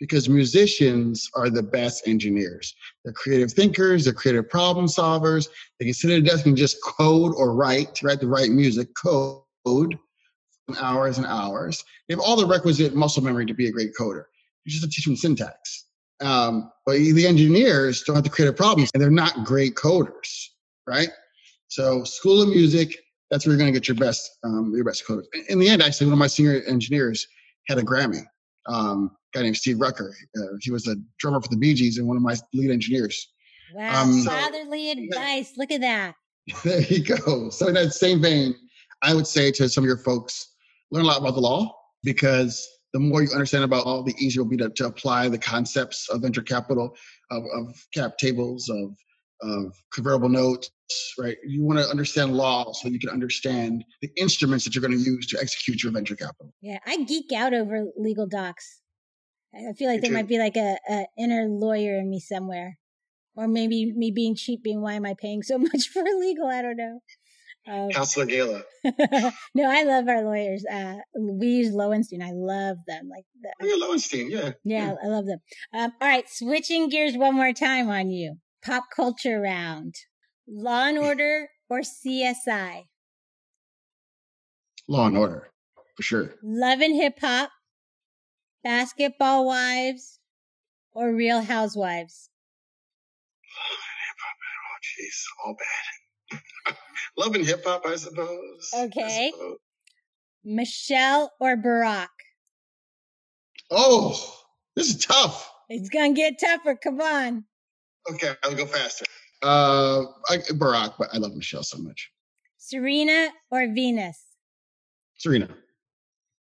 because 0.00 0.28
musicians 0.28 1.30
are 1.34 1.50
the 1.50 1.62
best 1.62 2.06
engineers. 2.06 2.74
They're 3.04 3.12
creative 3.12 3.52
thinkers, 3.52 4.04
they're 4.04 4.12
creative 4.12 4.48
problem 4.48 4.86
solvers. 4.86 5.48
They 5.78 5.86
can 5.86 5.94
sit 5.94 6.10
at 6.10 6.18
a 6.18 6.22
desk 6.22 6.46
and 6.46 6.56
just 6.56 6.76
code 6.82 7.32
or 7.36 7.54
write, 7.54 8.00
write 8.02 8.20
the 8.20 8.28
right 8.28 8.50
music, 8.50 8.88
code 9.02 9.98
hours 10.80 11.18
and 11.18 11.26
hours. 11.26 11.84
They 12.08 12.14
have 12.14 12.20
all 12.20 12.36
the 12.36 12.46
requisite 12.46 12.94
muscle 12.94 13.22
memory 13.22 13.46
to 13.46 13.54
be 13.54 13.68
a 13.68 13.72
great 13.72 13.92
coder. 13.98 14.24
You 14.64 14.72
just 14.72 14.82
have 14.82 14.90
to 14.90 14.94
teach 14.94 15.04
them 15.04 15.16
syntax. 15.16 15.86
Um, 16.20 16.70
but 16.86 16.94
the 16.94 17.26
engineers 17.26 18.02
don't 18.02 18.16
have 18.16 18.24
the 18.24 18.30
creative 18.30 18.56
problems 18.56 18.90
and 18.94 19.02
they're 19.02 19.10
not 19.10 19.44
great 19.44 19.74
coders, 19.74 20.46
right? 20.86 21.08
So 21.68 22.04
school 22.04 22.40
of 22.40 22.48
music, 22.48 22.96
that's 23.30 23.46
where 23.46 23.52
you're 23.52 23.58
going 23.58 23.72
to 23.72 23.78
get 23.78 23.88
your 23.88 23.96
best, 23.96 24.30
um, 24.44 24.72
your 24.74 24.84
best 24.84 25.06
coders. 25.06 25.24
In 25.48 25.58
the 25.58 25.68
end, 25.68 25.82
actually, 25.82 26.06
one 26.06 26.12
of 26.14 26.18
my 26.18 26.28
senior 26.28 26.62
engineers 26.66 27.26
had 27.66 27.78
a 27.78 27.82
Grammy. 27.82 28.22
Um, 28.66 29.10
guy 29.34 29.42
named 29.42 29.56
Steve 29.56 29.80
Rucker. 29.80 30.14
Uh, 30.38 30.56
he 30.60 30.70
was 30.70 30.86
a 30.88 30.96
drummer 31.18 31.40
for 31.40 31.48
the 31.48 31.56
Bee 31.56 31.74
Gees 31.74 31.98
and 31.98 32.06
one 32.06 32.16
of 32.16 32.22
my 32.22 32.36
lead 32.54 32.70
engineers. 32.70 33.32
Wow, 33.74 34.02
um, 34.02 34.22
fatherly 34.22 34.90
advice. 35.08 35.52
Look 35.56 35.70
at 35.70 35.80
that. 35.80 36.14
There 36.62 36.80
you 36.82 37.02
go. 37.02 37.50
So 37.50 37.68
in 37.68 37.74
that 37.74 37.92
same 37.92 38.22
vein, 38.22 38.54
I 39.02 39.14
would 39.14 39.26
say 39.26 39.50
to 39.52 39.68
some 39.68 39.84
of 39.84 39.88
your 39.88 39.98
folks, 39.98 40.53
learn 40.94 41.04
a 41.04 41.08
lot 41.08 41.18
about 41.18 41.34
the 41.34 41.40
law 41.40 41.74
because 42.04 42.66
the 42.92 43.00
more 43.00 43.22
you 43.22 43.30
understand 43.32 43.64
about 43.64 43.84
all, 43.84 44.04
the 44.04 44.14
easier 44.18 44.40
it 44.40 44.44
will 44.44 44.50
be 44.50 44.56
to, 44.56 44.70
to 44.70 44.86
apply 44.86 45.28
the 45.28 45.38
concepts 45.38 46.08
of 46.08 46.22
venture 46.22 46.42
capital, 46.42 46.96
of, 47.30 47.42
of 47.52 47.74
cap 47.92 48.16
tables, 48.18 48.68
of 48.68 48.94
of 49.42 49.74
convertible 49.92 50.28
notes, 50.28 50.70
right? 51.18 51.36
You 51.44 51.64
want 51.64 51.78
to 51.78 51.84
understand 51.86 52.34
law 52.34 52.72
so 52.72 52.88
you 52.88 53.00
can 53.00 53.10
understand 53.10 53.84
the 54.00 54.08
instruments 54.16 54.64
that 54.64 54.74
you're 54.74 54.80
going 54.80 54.96
to 54.96 55.04
use 55.04 55.26
to 55.26 55.38
execute 55.38 55.82
your 55.82 55.92
venture 55.92 56.16
capital. 56.16 56.54
Yeah, 56.62 56.78
I 56.86 57.02
geek 57.04 57.32
out 57.32 57.52
over 57.52 57.84
legal 57.96 58.26
docs. 58.26 58.80
I 59.54 59.72
feel 59.74 59.90
like 59.90 60.00
there 60.00 60.12
might 60.12 60.28
be 60.28 60.38
like 60.38 60.56
a, 60.56 60.78
a 60.88 61.06
inner 61.18 61.46
lawyer 61.46 61.98
in 61.98 62.08
me 62.08 62.20
somewhere, 62.20 62.78
or 63.36 63.46
maybe 63.46 63.92
me 63.92 64.12
being 64.12 64.34
cheap. 64.34 64.62
Being 64.62 64.80
why 64.80 64.94
am 64.94 65.04
I 65.04 65.14
paying 65.14 65.42
so 65.42 65.58
much 65.72 65.88
for 65.88 66.02
legal? 66.02 66.46
I 66.46 66.62
don't 66.62 66.76
know. 66.76 67.00
Um, 67.66 67.90
Counselor 67.90 68.26
Gala. 68.26 68.62
no, 69.54 69.70
I 69.70 69.84
love 69.84 70.06
our 70.08 70.22
lawyers. 70.22 70.64
Uh, 70.70 70.96
we 71.18 71.46
use 71.46 71.72
Lowenstein. 71.72 72.22
I 72.22 72.32
love 72.32 72.76
them. 72.86 73.08
Like 73.08 73.24
the, 73.40 73.52
oh, 73.62 73.66
yeah, 73.66 73.86
Lowenstein. 73.86 74.30
Yeah. 74.30 74.52
Yeah, 74.64 74.92
yeah. 74.92 74.94
I 75.02 75.06
love 75.06 75.26
them. 75.26 75.38
Um, 75.72 75.92
all 76.00 76.08
right, 76.08 76.28
switching 76.28 76.88
gears 76.90 77.16
one 77.16 77.34
more 77.34 77.52
time 77.52 77.88
on 77.88 78.10
you. 78.10 78.36
Pop 78.64 78.84
culture 78.94 79.40
round. 79.40 79.94
Law 80.46 80.88
and 80.88 80.98
Order 80.98 81.48
or 81.70 81.80
CSI? 81.80 82.84
Law 84.86 85.06
and 85.06 85.16
Order, 85.16 85.50
for 85.96 86.02
sure. 86.02 86.34
Love 86.42 86.80
and 86.80 86.94
Hip 86.94 87.18
Hop, 87.20 87.50
Basketball 88.62 89.46
Wives, 89.46 90.18
or 90.92 91.14
Real 91.14 91.40
Housewives? 91.42 92.28
Love 93.56 93.78
and 93.78 94.00
hip 94.06 94.18
hop. 94.24 94.36
Oh, 94.70 94.78
jeez, 94.84 95.18
all 95.44 95.56
bad. 95.58 96.76
Love 97.16 97.34
and 97.34 97.46
hip 97.46 97.64
hop, 97.64 97.86
I 97.86 97.96
suppose. 97.96 98.70
Okay. 98.74 99.28
I 99.28 99.30
suppose. 99.30 99.58
Michelle 100.44 101.32
or 101.40 101.56
Barack? 101.56 102.08
Oh, 103.70 104.42
this 104.76 104.88
is 104.88 105.04
tough. 105.04 105.50
It's 105.68 105.88
gonna 105.88 106.12
get 106.12 106.38
tougher. 106.38 106.76
Come 106.76 107.00
on. 107.00 107.44
Okay, 108.10 108.34
I'll 108.42 108.54
go 108.54 108.66
faster. 108.66 109.06
Uh, 109.42 110.04
I, 110.28 110.36
Barack, 110.52 110.94
but 110.98 111.08
I 111.12 111.18
love 111.18 111.34
Michelle 111.34 111.62
so 111.62 111.78
much. 111.78 112.10
Serena 112.58 113.30
or 113.50 113.66
Venus? 113.74 114.22
Serena. 115.16 115.48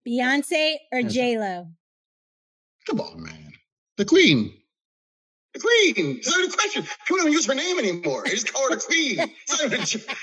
Beyonce 0.07 0.77
or 0.93 1.03
J 1.03 1.39
Lo? 1.39 1.67
Come 2.89 3.01
on, 3.01 3.23
man. 3.23 3.53
The 3.97 4.05
Queen. 4.05 4.58
Queen. 5.59 6.17
It's 6.19 6.29
not 6.29 6.49
a 6.49 6.53
question. 6.57 6.83
People 7.07 7.25
don't 7.25 7.33
use 7.33 7.47
her 7.47 7.55
name 7.55 7.79
anymore. 7.79 8.23
They 8.25 8.31
just 8.31 8.53
call 8.53 8.69
her 8.71 8.77
the 8.77 8.83
Queen. 8.83 9.19
Even, 9.65 9.81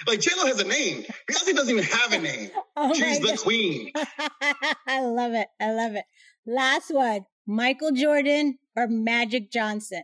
like 0.08 0.19
J 0.19 0.32
Lo 0.38 0.45
has 0.45 0.60
a 0.60 0.67
name. 0.67 1.04
Beyonce 1.30 1.56
doesn't 1.56 1.69
even 1.69 1.84
have 1.84 2.13
a 2.13 2.19
name. 2.19 2.50
Oh 2.78 2.93
She's 2.93 3.19
the 3.21 3.28
God. 3.30 3.39
Queen. 3.39 3.91
I 4.88 5.02
love 5.02 5.34
it. 5.34 5.48
I 5.62 5.71
love 5.71 5.95
it. 5.95 6.04
Last 6.45 6.93
one: 6.93 7.26
Michael 7.48 7.91
Jordan 7.91 8.60
or 8.76 8.88
Magic 8.88 9.50
Johnson? 9.50 10.04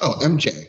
Oh, 0.00 0.18
MJ. 0.22 0.66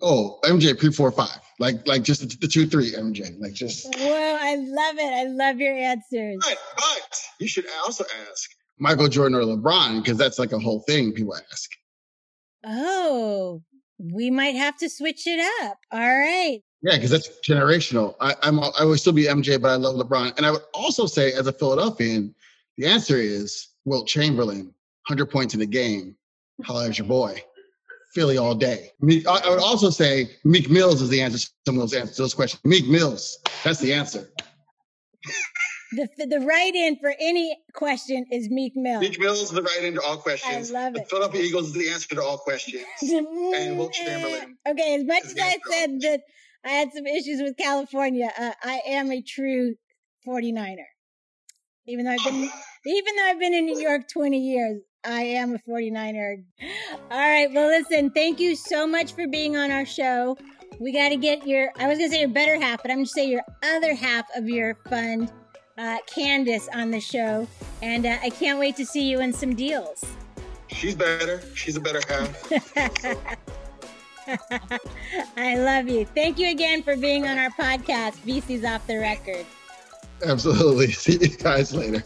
Oh, 0.00 0.38
MJ 0.44 0.78
pre 0.78 0.92
four 0.92 1.10
five. 1.10 1.40
Like 1.58 1.86
like 1.86 2.02
just 2.02 2.20
the, 2.20 2.36
the 2.40 2.46
two 2.48 2.66
three 2.66 2.92
MJ. 2.92 3.38
Like 3.40 3.52
just. 3.52 3.92
Whoa! 3.96 4.38
I 4.40 4.54
love 4.56 4.96
it. 4.98 5.12
I 5.12 5.24
love 5.24 5.58
your 5.58 5.74
answers. 5.74 6.38
But, 6.40 6.58
but 6.76 7.18
you 7.40 7.48
should 7.48 7.66
also 7.84 8.04
ask 8.30 8.50
Michael 8.78 9.08
Jordan 9.08 9.36
or 9.36 9.42
LeBron 9.42 10.02
because 10.02 10.18
that's 10.18 10.38
like 10.38 10.52
a 10.52 10.58
whole 10.58 10.80
thing 10.80 11.12
people 11.12 11.34
ask. 11.36 11.70
Oh, 12.66 13.62
we 13.98 14.30
might 14.30 14.56
have 14.56 14.76
to 14.78 14.88
switch 14.88 15.26
it 15.26 15.40
up. 15.62 15.78
All 15.90 16.00
right. 16.00 16.60
Yeah, 16.82 16.96
because 16.96 17.10
that's 17.10 17.30
generational. 17.46 18.16
I, 18.20 18.34
I'm 18.42 18.58
I 18.60 18.84
would 18.84 18.98
still 18.98 19.12
be 19.12 19.24
MJ, 19.24 19.60
but 19.60 19.70
I 19.70 19.76
love 19.76 19.94
LeBron, 19.94 20.36
and 20.36 20.44
I 20.44 20.50
would 20.50 20.62
also 20.74 21.06
say 21.06 21.32
as 21.32 21.46
a 21.46 21.52
Philadelphian, 21.52 22.34
the 22.76 22.86
answer 22.86 23.16
is 23.16 23.68
Wilt 23.84 24.08
Chamberlain, 24.08 24.74
hundred 25.06 25.26
points 25.26 25.54
in 25.54 25.60
the 25.60 25.66
game. 25.66 26.16
Holla 26.64 26.90
your 26.90 27.06
boy. 27.06 27.42
Philly 28.14 28.36
all 28.36 28.54
day. 28.54 28.90
I 29.02 29.48
would 29.48 29.58
also 29.58 29.88
say 29.88 30.30
Meek 30.44 30.68
Mills 30.68 31.00
is 31.00 31.08
the 31.08 31.20
answer 31.22 31.38
to 31.38 31.50
some 31.66 31.76
of 31.76 31.80
those 31.80 31.94
answers 31.94 32.16
those 32.16 32.34
questions. 32.34 32.60
Meek 32.64 32.86
Mills, 32.86 33.38
that's 33.64 33.78
the 33.80 33.92
answer. 33.92 34.30
The, 35.92 36.26
the 36.26 36.40
right 36.40 36.74
in 36.74 36.96
for 36.96 37.14
any 37.20 37.56
question 37.74 38.24
is 38.30 38.48
Meek 38.48 38.72
Mill. 38.74 39.00
Meek 39.00 39.20
Mills 39.20 39.42
is 39.42 39.50
the 39.50 39.62
right 39.62 39.84
in 39.84 39.94
to 39.94 40.02
all 40.02 40.16
questions. 40.16 40.70
I 40.70 40.84
love 40.84 40.96
it. 40.96 41.04
The 41.04 41.04
Philadelphia 41.04 41.42
Eagles 41.42 41.66
is 41.68 41.72
the 41.74 41.90
answer 41.90 42.14
to 42.14 42.22
all 42.22 42.38
questions. 42.38 42.84
and 43.02 43.76
Wilt 43.78 43.92
Chamberlain. 43.92 44.56
Okay, 44.66 44.94
as 44.94 45.04
much 45.04 45.24
as 45.24 45.36
I 45.38 45.58
said 45.70 46.00
that 46.00 46.20
I 46.64 46.70
had 46.70 46.92
some 46.94 47.06
issues 47.06 47.42
with 47.42 47.56
California, 47.58 48.30
uh, 48.38 48.52
I 48.62 48.80
am 48.86 49.12
a 49.12 49.20
true 49.20 49.74
49er. 50.26 50.76
Even 51.86 52.06
though 52.06 52.12
I've 52.12 52.24
been 52.24 52.50
even 52.86 53.16
though 53.16 53.24
I've 53.24 53.38
been 53.38 53.54
in 53.54 53.66
New 53.66 53.78
York 53.78 54.08
20 54.10 54.38
years, 54.38 54.80
I 55.04 55.22
am 55.22 55.54
a 55.54 55.58
49er. 55.70 56.44
All 57.10 57.18
right, 57.18 57.52
well 57.52 57.68
listen, 57.68 58.10
thank 58.10 58.40
you 58.40 58.56
so 58.56 58.86
much 58.86 59.12
for 59.12 59.26
being 59.28 59.56
on 59.58 59.70
our 59.70 59.84
show. 59.84 60.38
We 60.80 60.92
got 60.92 61.10
to 61.10 61.16
get 61.16 61.46
your 61.46 61.70
I 61.76 61.86
was 61.86 61.98
going 61.98 62.10
to 62.10 62.14
say 62.14 62.20
your 62.20 62.30
better 62.30 62.58
half, 62.58 62.80
but 62.82 62.90
I'm 62.90 62.98
going 62.98 63.06
to 63.06 63.10
say 63.10 63.26
your 63.26 63.42
other 63.62 63.94
half 63.94 64.24
of 64.34 64.48
your 64.48 64.76
fund 64.88 65.30
uh, 65.82 65.98
Candace 66.06 66.68
on 66.72 66.90
the 66.90 67.00
show, 67.00 67.46
and 67.82 68.06
uh, 68.06 68.16
I 68.22 68.30
can't 68.30 68.58
wait 68.58 68.76
to 68.76 68.86
see 68.86 69.08
you 69.08 69.20
in 69.20 69.32
some 69.32 69.54
deals. 69.54 70.04
She's 70.68 70.94
better. 70.94 71.42
She's 71.54 71.76
a 71.76 71.80
better 71.80 72.00
half. 72.08 72.52
I 75.36 75.56
love 75.56 75.88
you. 75.88 76.06
Thank 76.06 76.38
you 76.38 76.50
again 76.50 76.82
for 76.82 76.96
being 76.96 77.26
on 77.26 77.36
our 77.36 77.50
podcast, 77.50 78.14
VC's 78.24 78.64
Off 78.64 78.86
the 78.86 78.98
Record. 78.98 79.44
Absolutely. 80.24 80.92
See 80.92 81.18
you 81.20 81.36
guys 81.36 81.74
later. 81.74 82.04